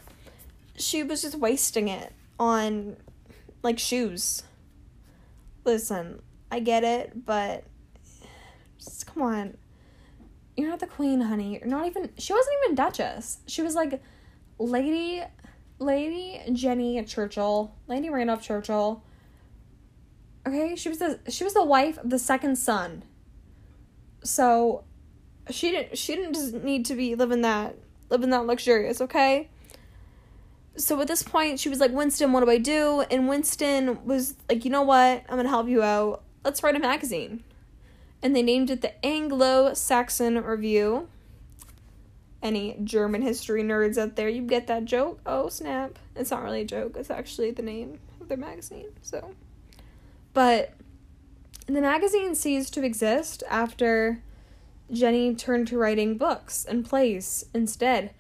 she 0.76 1.04
was 1.04 1.22
just 1.22 1.36
wasting 1.36 1.88
it 1.88 2.14
on 2.40 2.98
like 3.64 3.80
shoes. 3.80 4.44
Listen 5.66 6.22
i 6.50 6.62
get 6.62 6.86
it 6.86 7.26
but 7.26 7.66
just 8.80 9.06
come 9.06 9.24
on. 9.24 9.58
You're 10.56 10.70
not 10.70 10.80
the 10.80 10.88
queen 10.88 11.22
honey. 11.22 11.60
You're 11.60 11.68
not 11.68 11.86
even 11.86 12.10
she 12.18 12.34
wasn't 12.34 12.56
even 12.64 12.76
duchess. 12.76 13.40
She 13.48 13.62
was 13.62 13.76
like 13.76 14.02
lady 14.58 15.24
Lady 15.80 16.42
Jennie 16.54 17.04
Churchill, 17.04 17.76
Lady 17.88 18.10
Randolph 18.10 18.42
Churchill. 18.42 19.04
Okay, 20.48 20.78
she 20.78 20.88
was 20.88 21.00
the 21.00 21.20
she 21.30 21.44
was 21.44 21.54
the 21.54 21.64
wife 21.64 21.98
of 21.98 22.10
the 22.10 22.18
second 22.18 22.56
son. 22.56 23.04
So 24.24 24.86
she 25.50 25.72
didn't 25.72 25.98
she 25.98 26.16
didn't 26.16 26.64
need 26.64 26.86
to 26.86 26.96
be 26.96 27.16
living 27.16 27.42
that 27.42 27.76
living 28.10 28.30
that 28.30 28.46
luxurious, 28.46 29.02
okay? 29.02 29.50
So 30.78 31.02
at 31.02 31.08
this 31.08 31.22
point 31.22 31.60
she 31.60 31.68
was 31.68 31.82
like, 31.82 31.92
Winston, 31.92 32.32
what 32.32 32.46
do 32.46 32.50
I 32.50 32.60
do? 32.60 33.04
And 33.12 33.28
Winston 33.28 34.06
was 34.06 34.36
like, 34.48 34.64
you 34.64 34.72
know 34.72 34.84
what? 34.84 35.24
I'm 35.28 35.36
gonna 35.36 35.50
help 35.50 35.68
you 35.68 35.84
out. 35.84 36.24
Let's 36.46 36.64
write 36.64 36.76
a 36.76 36.80
magazine. 36.80 37.44
And 38.24 38.34
they 38.34 38.42
named 38.42 38.70
it 38.70 38.82
the 38.82 39.06
Anglo 39.06 39.74
Saxon 39.74 40.42
Review 40.42 41.10
any 42.42 42.78
German 42.84 43.22
history 43.22 43.64
nerds 43.64 43.98
out 43.98 44.16
there, 44.16 44.30
you 44.30 44.44
get 44.44 44.68
that 44.68 44.86
joke. 44.86 45.20
Oh, 45.26 45.50
snap. 45.50 45.98
It's 46.16 46.32
not 46.32 46.44
really 46.44 46.62
a 46.62 46.66
joke, 46.66 46.96
it's 46.96 47.10
actually 47.10 47.52
the 47.52 47.64
name 47.64 48.00
of 48.22 48.30
their 48.30 48.38
magazine. 48.38 48.88
So, 49.02 49.34
but 50.38 50.74
the 51.66 51.82
magazine 51.82 52.36
ceased 52.36 52.72
to 52.76 52.86
exist 52.86 53.42
after 53.50 54.22
Jennie 54.92 55.34
turned 55.34 55.68
to 55.70 55.80
writing 55.80 56.16
books 56.16 56.64
and 56.64 56.86
plays 56.86 57.48
instead. 57.56 58.12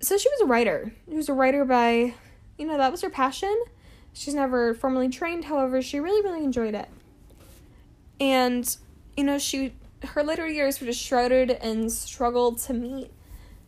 So 0.00 0.18
she 0.18 0.28
was 0.30 0.40
a 0.40 0.46
writer. 0.46 0.92
She 1.08 1.14
was 1.14 1.28
a 1.28 1.32
writer 1.32 1.64
by, 1.64 2.14
you 2.58 2.66
know, 2.66 2.76
that 2.76 2.90
was 2.90 3.02
her 3.02 3.08
passion. 3.08 3.56
She's 4.12 4.34
never 4.34 4.74
formally 4.74 5.08
trained, 5.08 5.44
however, 5.44 5.80
she 5.80 6.00
really, 6.00 6.22
really 6.22 6.42
enjoyed 6.42 6.74
it. 6.74 6.88
And, 8.18 8.76
you 9.16 9.22
know, 9.22 9.38
she 9.38 9.74
her 10.06 10.24
later 10.24 10.48
years 10.48 10.80
were 10.80 10.86
just 10.86 11.00
shrouded 11.00 11.52
and 11.52 11.92
struggled 11.92 12.58
to 12.62 12.74
meet 12.74 13.12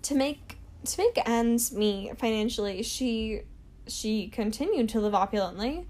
to 0.03 0.17
make 0.17 0.59
to 0.87 0.99
make 0.99 1.21
ends 1.25 1.71
meet 1.71 2.19
financially, 2.19 2.83
she 2.83 3.43
she 3.87 4.27
continued 4.27 4.89
to 4.89 4.99
live 4.99 5.15
opulently, 5.15 5.87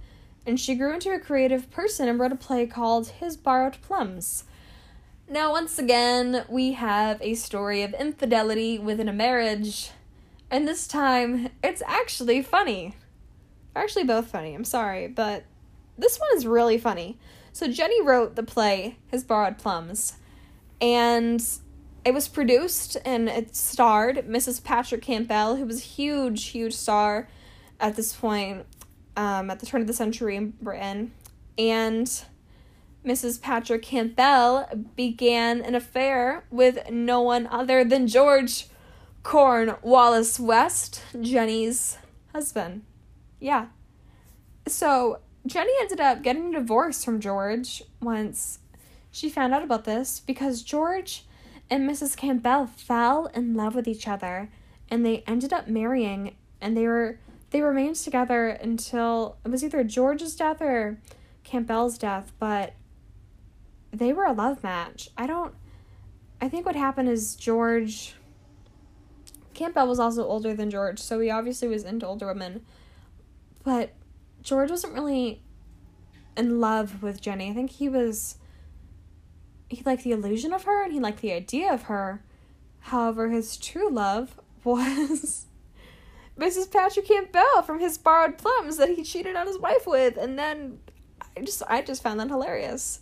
and 0.46 0.58
she 0.58 0.74
grew 0.74 0.94
into 0.94 1.10
a 1.12 1.18
creative 1.18 1.70
person 1.70 2.08
and 2.08 2.18
wrote 2.18 2.32
a 2.32 2.36
play 2.36 2.66
called 2.66 3.08
His 3.08 3.36
Borrowed 3.36 3.80
Plums. 3.82 4.44
Now, 5.28 5.52
once 5.52 5.78
again, 5.78 6.44
we 6.48 6.72
have 6.72 7.20
a 7.22 7.34
story 7.34 7.82
of 7.82 7.94
infidelity 7.94 8.78
within 8.78 9.08
a 9.08 9.12
marriage, 9.12 9.90
and 10.50 10.66
this 10.66 10.88
time 10.88 11.50
it's 11.62 11.82
actually 11.86 12.42
funny. 12.42 12.96
Actually 13.76 14.04
both 14.04 14.28
funny, 14.28 14.54
I'm 14.54 14.64
sorry, 14.64 15.06
but 15.06 15.44
this 15.96 16.18
one 16.18 16.30
is 16.34 16.46
really 16.46 16.78
funny. 16.78 17.18
So, 17.52 17.68
Jennie 17.68 18.02
wrote 18.02 18.34
the 18.34 18.42
play 18.42 18.96
His 19.08 19.22
Borrowed 19.22 19.58
Plums, 19.58 20.14
and 20.80 21.44
it 22.04 22.14
was 22.14 22.28
produced 22.28 22.96
and 23.04 23.28
it 23.28 23.54
starred 23.54 24.26
Mrs. 24.26 24.64
Patrick 24.64 25.02
Campbell, 25.02 25.56
who 25.56 25.66
was 25.66 25.78
a 25.78 25.84
huge, 25.84 26.46
huge 26.46 26.74
star 26.74 27.28
at 27.78 27.96
this 27.96 28.12
point 28.14 28.66
um, 29.16 29.50
at 29.50 29.60
the 29.60 29.66
turn 29.66 29.80
of 29.80 29.86
the 29.86 29.92
century 29.92 30.36
in 30.36 30.50
Britain. 30.60 31.12
And 31.58 32.06
Mrs. 33.04 33.40
Patrick 33.40 33.82
Campbell 33.82 34.66
began 34.96 35.60
an 35.62 35.74
affair 35.74 36.44
with 36.50 36.90
no 36.90 37.22
one 37.22 37.46
other 37.46 37.84
than 37.84 38.06
George 38.06 38.66
Cornwallis 39.22 40.38
West, 40.38 41.02
Jennie's 41.20 41.98
husband. 42.32 42.82
Yeah. 43.38 43.66
So 44.66 45.20
Jennie 45.46 45.72
ended 45.80 46.00
up 46.00 46.22
getting 46.22 46.54
a 46.54 46.58
divorce 46.58 47.04
from 47.04 47.20
George 47.20 47.82
once 48.00 48.58
she 49.10 49.28
found 49.28 49.54
out 49.54 49.62
about 49.62 49.84
this 49.84 50.20
because 50.20 50.62
George 50.62 51.24
and 51.68 51.88
Mrs. 51.88 52.16
Campbell 52.16 52.66
fell 52.66 53.26
in 53.26 53.54
love 53.54 53.74
with 53.74 53.88
each 53.88 54.06
other 54.06 54.50
and 54.90 55.04
they 55.04 55.24
ended 55.26 55.52
up 55.52 55.68
marrying 55.68 56.36
and 56.60 56.76
they 56.76 56.86
were 56.86 57.18
they 57.50 57.60
remained 57.60 57.96
together 57.96 58.48
until 58.48 59.36
it 59.44 59.50
was 59.50 59.64
either 59.64 59.82
George's 59.84 60.36
death 60.36 60.62
or 60.62 60.98
Campbell's 61.44 61.98
death, 61.98 62.32
but 62.38 62.74
they 63.92 64.12
were 64.12 64.24
a 64.24 64.32
love 64.32 64.62
match. 64.62 65.10
I 65.16 65.26
don't 65.26 65.54
I 66.40 66.48
think 66.48 66.64
what 66.64 66.76
happened 66.76 67.08
is 67.08 67.34
George 67.34 68.14
Campbell 69.52 69.88
was 69.88 70.00
also 70.00 70.24
older 70.24 70.54
than 70.54 70.70
George, 70.70 70.98
so 70.98 71.20
he 71.20 71.28
obviously 71.28 71.68
was 71.68 71.84
into 71.84 72.06
older 72.06 72.26
women. 72.26 72.64
But 73.62 73.92
George 74.42 74.70
wasn't 74.70 74.94
really 74.94 75.42
in 76.36 76.60
love 76.60 77.02
with 77.02 77.20
Jennie. 77.20 77.50
I 77.50 77.54
think 77.54 77.72
he 77.72 77.88
was 77.88 78.36
he 79.68 79.82
liked 79.84 80.02
the 80.02 80.12
illusion 80.12 80.52
of 80.52 80.64
her 80.64 80.82
and 80.82 80.92
he 80.92 80.98
liked 80.98 81.20
the 81.20 81.32
idea 81.32 81.72
of 81.72 81.82
her. 81.82 82.22
However, 82.84 83.28
his 83.28 83.56
true 83.56 83.90
love 83.90 84.34
was 84.64 85.46
Mrs. 86.40 86.70
Patrick 86.70 87.06
Campbell 87.06 87.62
from 87.66 87.80
his 87.80 87.98
borrowed 87.98 88.38
plums 88.38 88.78
that 88.78 88.88
he 88.88 89.02
cheated 89.04 89.36
on 89.36 89.46
his 89.46 89.58
wife 89.58 89.86
with, 89.86 90.16
and 90.16 90.38
then 90.38 90.78
I 91.36 91.42
just 91.42 91.62
I 91.68 91.82
just 91.82 92.02
found 92.02 92.18
that 92.18 92.28
hilarious. 92.28 93.00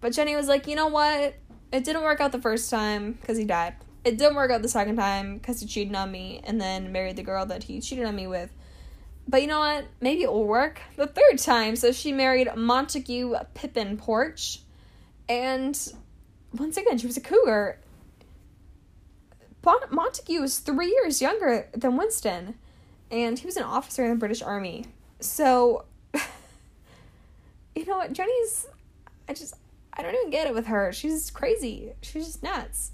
But 0.00 0.12
Jennie 0.12 0.36
was 0.36 0.48
like, 0.48 0.66
you 0.66 0.76
know 0.76 0.86
what? 0.86 1.34
It 1.72 1.84
didn't 1.84 2.02
work 2.02 2.20
out 2.20 2.32
the 2.32 2.40
first 2.40 2.70
time 2.70 3.12
because 3.12 3.36
he 3.36 3.44
died. 3.44 3.74
It 4.04 4.16
didn't 4.16 4.36
work 4.36 4.50
out 4.50 4.62
the 4.62 4.68
second 4.68 4.96
time 4.96 5.38
because 5.38 5.60
he 5.60 5.66
cheated 5.66 5.94
on 5.94 6.10
me 6.10 6.40
and 6.44 6.60
then 6.60 6.92
married 6.92 7.16
the 7.16 7.22
girl 7.22 7.46
that 7.46 7.64
he 7.64 7.80
cheated 7.80 8.04
on 8.04 8.14
me 8.14 8.26
with. 8.26 8.50
But 9.26 9.42
you 9.42 9.48
know 9.48 9.60
what? 9.60 9.86
Maybe 10.00 10.22
it 10.22 10.32
will 10.32 10.46
work 10.46 10.80
the 10.96 11.06
third 11.06 11.38
time. 11.38 11.76
So 11.76 11.92
she 11.92 12.12
married 12.12 12.48
Montague 12.56 13.34
Phippen 13.54 13.98
Porch 13.98 14.60
and 15.28 15.76
once 16.52 16.76
again, 16.76 16.98
she 16.98 17.06
was 17.06 17.16
a 17.16 17.20
cougar. 17.20 17.78
Montague 19.64 20.40
was 20.40 20.58
three 20.58 20.88
years 20.88 21.22
younger 21.22 21.68
than 21.72 21.96
Winston, 21.96 22.54
and 23.10 23.38
he 23.38 23.46
was 23.46 23.56
an 23.56 23.62
officer 23.62 24.04
in 24.04 24.10
the 24.10 24.16
British 24.16 24.42
Army. 24.42 24.86
So, 25.20 25.84
you 27.74 27.86
know 27.86 27.98
what? 27.98 28.12
Jennie's, 28.12 28.66
I 29.28 29.34
just, 29.34 29.54
I 29.94 30.02
don't 30.02 30.14
even 30.14 30.30
get 30.30 30.46
it 30.46 30.54
with 30.54 30.66
her. 30.66 30.92
She's 30.92 31.30
crazy. 31.30 31.92
She's 32.02 32.26
just 32.26 32.42
nuts. 32.42 32.92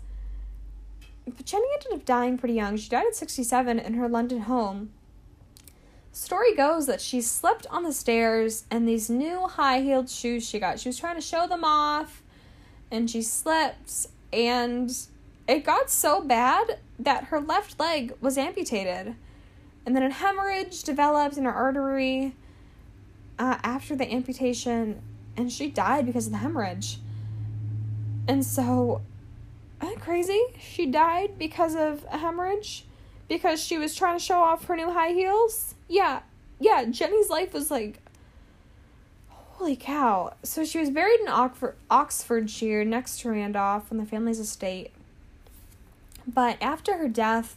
But 1.25 1.47
Jennie 1.47 1.67
ended 1.75 1.93
up 1.93 2.05
dying 2.05 2.39
pretty 2.39 2.55
young. 2.55 2.77
She 2.77 2.89
died 2.89 3.07
at 3.07 3.15
67 3.15 3.79
in 3.79 3.95
her 3.95 4.09
London 4.09 4.41
home. 4.41 4.91
Story 6.13 6.55
goes 6.55 6.87
that 6.87 7.01
she 7.01 7.21
slipped 7.21 7.67
on 7.69 7.85
the 7.85 7.93
stairs 7.93 8.65
and 8.71 8.89
these 8.89 9.09
new 9.09 9.47
high 9.47 9.81
heeled 9.81 10.11
shoes 10.11 10.49
she 10.49 10.59
got. 10.59 10.81
She 10.81 10.89
was 10.89 10.99
trying 10.99 11.15
to 11.15 11.21
show 11.21 11.47
them 11.47 11.65
off 11.65 12.23
and 12.91 13.11
she 13.11 13.23
slept 13.23 14.09
and 14.33 14.91
it 15.49 15.65
got 15.65 15.91
so 15.91 16.23
bad 16.23 16.79
that 16.99 17.25
her 17.25 17.41
left 17.41 17.81
leg 17.81 18.13
was 18.21 18.37
amputated. 18.37 19.17
And 19.87 19.97
then 19.97 20.03
a 20.03 20.11
hemorrhage 20.11 20.83
developed 20.83 21.39
in 21.39 21.45
her 21.45 21.53
artery 21.53 22.35
uh, 23.39 23.57
after 23.63 23.97
the 23.97 24.13
amputation 24.13 25.01
and 25.37 25.51
she 25.51 25.71
died 25.71 26.05
because 26.05 26.27
of 26.27 26.33
the 26.33 26.39
hemorrhage. 26.39 26.99
And 28.27 28.45
so 28.45 29.01
crazy? 30.09 30.43
She 30.59 30.87
died 30.87 31.39
because 31.39 31.75
of 31.77 32.05
a 32.11 32.19
hemorrhage? 32.19 32.87
Because 33.29 33.63
she 33.63 33.77
was 33.77 33.95
trying 33.95 34.19
to 34.19 34.25
show 34.25 34.41
off 34.43 34.65
her 34.65 34.75
new 34.75 34.91
high 34.91 35.13
heels? 35.13 35.75
Yeah. 35.87 36.21
Yeah 36.59 36.85
jennie's 36.87 37.29
life 37.29 37.53
was 37.53 37.71
like 37.71 38.01
Holy 39.29 39.77
cow. 39.77 40.35
So 40.45 40.65
she 40.65 40.79
was 40.79 40.89
buried 40.89 41.21
in 41.21 41.29
Oxford, 41.29 41.77
Oxfordshire 41.91 42.85
next 42.85 43.21
to 43.21 43.31
Randolph 43.31 43.91
on 43.91 43.99
the 43.99 44.07
family's 44.07 44.39
estate. 44.39 44.93
But 46.29 46.59
after 46.61 46.99
her 46.99 47.09
death, 47.09 47.57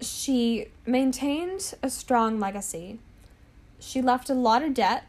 she 0.00 0.68
maintained 0.86 1.74
a 1.82 1.90
strong 1.90 2.40
legacy. 2.40 2.98
She 3.78 4.00
left 4.00 4.30
a 4.30 4.34
lot 4.34 4.62
of 4.62 4.72
debt, 4.72 5.04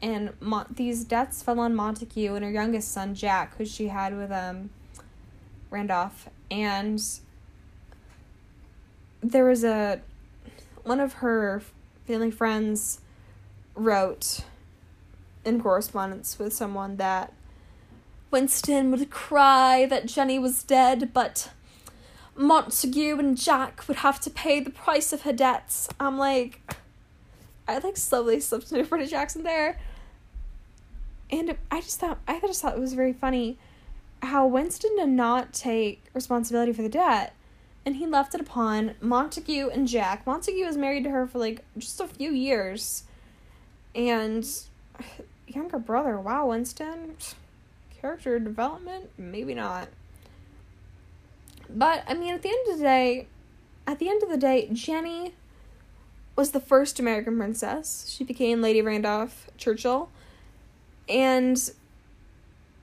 and 0.00 0.32
Mo- 0.40 0.66
these 0.70 1.04
debts 1.04 1.42
fell 1.42 1.58
on 1.58 1.74
Montague 1.74 2.32
and 2.32 2.44
her 2.44 2.50
youngest 2.50 2.92
son 2.92 3.16
Jack, 3.16 3.56
who 3.56 3.64
she 3.64 3.88
had 3.88 4.16
with 4.16 4.30
um 4.30 4.70
Randolph, 5.68 6.28
and 6.48 7.02
there 9.20 9.44
was 9.44 9.64
a 9.64 10.00
one 10.84 11.00
of 11.00 11.14
her 11.14 11.62
family 12.06 12.30
friends 12.30 13.00
wrote 13.74 14.44
in 15.44 15.60
correspondence 15.60 16.38
with 16.38 16.52
someone 16.52 16.96
that 16.96 17.32
Winston 18.30 18.90
would 18.90 19.10
cry 19.10 19.86
that 19.86 20.06
Jennie 20.06 20.38
was 20.38 20.62
dead, 20.62 21.12
but 21.12 21.50
Montague 22.36 23.18
and 23.18 23.36
Jack 23.36 23.86
would 23.88 23.98
have 23.98 24.20
to 24.20 24.30
pay 24.30 24.60
the 24.60 24.70
price 24.70 25.12
of 25.12 25.22
her 25.22 25.32
debts. 25.32 25.88
I'm 25.98 26.16
like, 26.16 26.60
I 27.66 27.78
like 27.78 27.96
slowly 27.96 28.40
slipped 28.40 28.70
into 28.72 28.84
British 28.84 29.12
accent 29.12 29.44
there. 29.44 29.78
And 31.30 31.56
I 31.70 31.80
just 31.80 32.00
thought, 32.00 32.18
I 32.26 32.40
just 32.40 32.62
thought 32.62 32.74
it 32.76 32.80
was 32.80 32.94
very 32.94 33.12
funny 33.12 33.58
how 34.22 34.46
Winston 34.46 34.96
did 34.96 35.08
not 35.08 35.52
take 35.52 36.04
responsibility 36.14 36.72
for 36.72 36.82
the 36.82 36.88
debt 36.88 37.34
and 37.84 37.96
he 37.96 38.06
left 38.06 38.34
it 38.34 38.40
upon 38.40 38.94
Montague 39.00 39.68
and 39.70 39.88
Jack. 39.88 40.26
Montague 40.26 40.66
was 40.66 40.76
married 40.76 41.04
to 41.04 41.10
her 41.10 41.26
for 41.26 41.38
like 41.38 41.64
just 41.78 42.00
a 42.00 42.06
few 42.06 42.30
years. 42.30 43.04
And 43.94 44.46
younger 45.46 45.78
brother, 45.78 46.20
wow, 46.20 46.48
Winston. 46.48 47.16
Character 48.00 48.38
development? 48.38 49.10
Maybe 49.18 49.54
not. 49.54 49.88
But 51.68 52.04
I 52.08 52.14
mean 52.14 52.34
at 52.34 52.42
the 52.42 52.48
end 52.48 52.68
of 52.70 52.78
the 52.78 52.84
day, 52.84 53.26
at 53.86 53.98
the 53.98 54.08
end 54.08 54.22
of 54.22 54.28
the 54.28 54.36
day, 54.36 54.68
Jennie 54.72 55.34
was 56.36 56.52
the 56.52 56.60
first 56.60 56.98
American 56.98 57.36
princess. 57.36 58.10
She 58.14 58.24
became 58.24 58.62
Lady 58.62 58.80
Randolph 58.80 59.50
Churchill. 59.56 60.08
And 61.08 61.70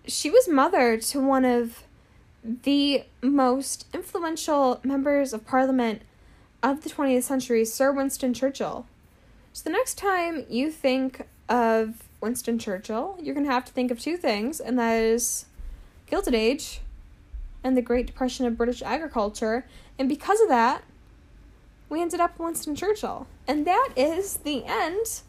she 0.05 0.29
was 0.29 0.47
mother 0.47 0.97
to 0.97 1.19
one 1.19 1.45
of 1.45 1.83
the 2.43 3.03
most 3.21 3.87
influential 3.93 4.79
members 4.83 5.33
of 5.33 5.45
parliament 5.45 6.01
of 6.61 6.83
the 6.83 6.89
20th 6.89 7.23
century, 7.23 7.65
Sir 7.65 7.91
Winston 7.91 8.33
Churchill. 8.33 8.85
So 9.53 9.63
the 9.63 9.71
next 9.71 9.97
time 9.97 10.45
you 10.49 10.71
think 10.71 11.27
of 11.49 12.06
Winston 12.21 12.57
Churchill, 12.57 13.17
you're 13.21 13.35
going 13.35 13.45
to 13.45 13.51
have 13.51 13.65
to 13.65 13.71
think 13.71 13.91
of 13.91 13.99
two 13.99 14.17
things, 14.17 14.59
and 14.59 14.77
that 14.79 14.95
is 14.95 15.45
Gilded 16.07 16.33
Age 16.33 16.81
and 17.63 17.75
the 17.75 17.81
Great 17.81 18.07
Depression 18.07 18.45
of 18.45 18.57
British 18.57 18.81
agriculture. 18.81 19.65
And 19.99 20.07
because 20.09 20.41
of 20.41 20.49
that, 20.49 20.83
we 21.89 22.01
ended 22.01 22.19
up 22.19 22.37
Winston 22.39 22.75
Churchill. 22.75 23.27
And 23.47 23.65
that 23.65 23.89
is 23.95 24.37
the 24.37 24.63
end 24.65 25.21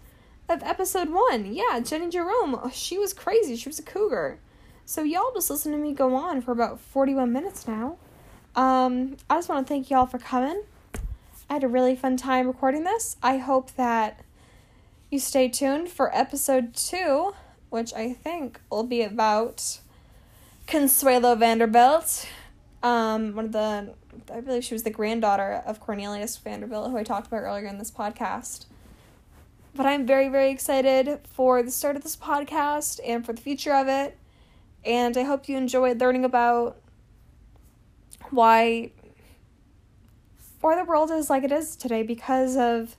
of 0.48 0.62
episode 0.62 1.10
one. 1.10 1.52
Yeah, 1.52 1.80
Jennie 1.80 2.10
Jerome, 2.10 2.70
she 2.72 2.98
was 2.98 3.12
crazy. 3.12 3.56
She 3.56 3.68
was 3.68 3.78
a 3.78 3.82
cougar. 3.82 4.38
So 4.84 5.02
y'all 5.02 5.32
just 5.34 5.50
listen 5.50 5.72
to 5.72 5.78
me 5.78 5.92
go 5.92 6.14
on 6.14 6.40
for 6.40 6.52
about 6.52 6.80
41 6.80 7.32
minutes 7.32 7.68
now. 7.68 7.98
Um, 8.56 9.16
I 9.28 9.36
just 9.36 9.48
want 9.48 9.66
to 9.66 9.68
thank 9.68 9.90
y'all 9.90 10.06
for 10.06 10.18
coming. 10.18 10.62
I 11.50 11.54
had 11.54 11.64
a 11.64 11.68
really 11.68 11.94
fun 11.94 12.16
time 12.16 12.46
recording 12.46 12.84
this. 12.84 13.16
I 13.22 13.38
hope 13.38 13.72
that 13.76 14.20
you 15.10 15.18
stay 15.18 15.48
tuned 15.48 15.88
for 15.88 16.14
episode 16.14 16.74
two, 16.74 17.34
which 17.70 17.94
I 17.94 18.12
think 18.12 18.60
will 18.70 18.84
be 18.84 19.02
about 19.02 19.80
Consuelo 20.66 21.34
Vanderbilt. 21.34 22.28
Um, 22.82 23.34
one 23.34 23.46
of 23.46 23.52
the, 23.52 23.94
I 24.32 24.40
believe 24.40 24.64
she 24.64 24.74
was 24.74 24.82
the 24.82 24.90
granddaughter 24.90 25.62
of 25.66 25.80
Cornelius 25.80 26.36
Vanderbilt, 26.36 26.90
who 26.90 26.98
I 26.98 27.02
talked 27.02 27.26
about 27.26 27.42
earlier 27.42 27.66
in 27.66 27.78
this 27.78 27.90
podcast. 27.90 28.66
But 29.74 29.86
I'm 29.86 30.06
very, 30.06 30.28
very 30.28 30.50
excited 30.50 31.20
for 31.24 31.62
the 31.62 31.70
start 31.70 31.96
of 31.96 32.02
this 32.02 32.16
podcast 32.16 33.00
and 33.06 33.24
for 33.24 33.32
the 33.32 33.40
future 33.40 33.74
of 33.74 33.88
it. 33.88 34.18
And 34.84 35.16
I 35.16 35.22
hope 35.22 35.48
you 35.48 35.56
enjoyed 35.56 36.00
learning 36.00 36.24
about 36.24 36.76
why 38.30 38.90
why 40.60 40.76
the 40.76 40.84
world 40.84 41.10
is 41.10 41.30
like 41.30 41.44
it 41.44 41.52
is 41.52 41.76
today 41.76 42.02
because 42.02 42.56
of 42.56 42.96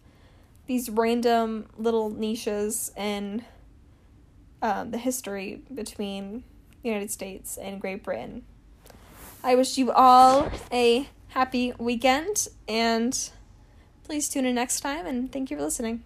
these 0.70 0.88
random 0.88 1.66
little 1.80 2.12
niches 2.12 2.92
in 2.96 3.44
um, 4.62 4.92
the 4.92 5.00
history 5.00 5.64
between 5.74 6.44
the 6.84 6.90
United 6.90 7.10
States 7.10 7.58
and 7.58 7.82
Great 7.82 8.04
Britain. 8.04 8.44
I 9.44 9.56
wish 9.56 9.80
you 9.80 9.92
all 9.92 10.52
a 10.72 11.10
happy 11.30 11.74
weekend 11.80 12.50
and 12.68 13.32
please 14.04 14.30
tune 14.30 14.46
in 14.46 14.54
next 14.54 14.82
time 14.82 15.08
and 15.08 15.32
thank 15.32 15.50
you 15.50 15.58
for 15.58 15.64
listening. 15.64 16.04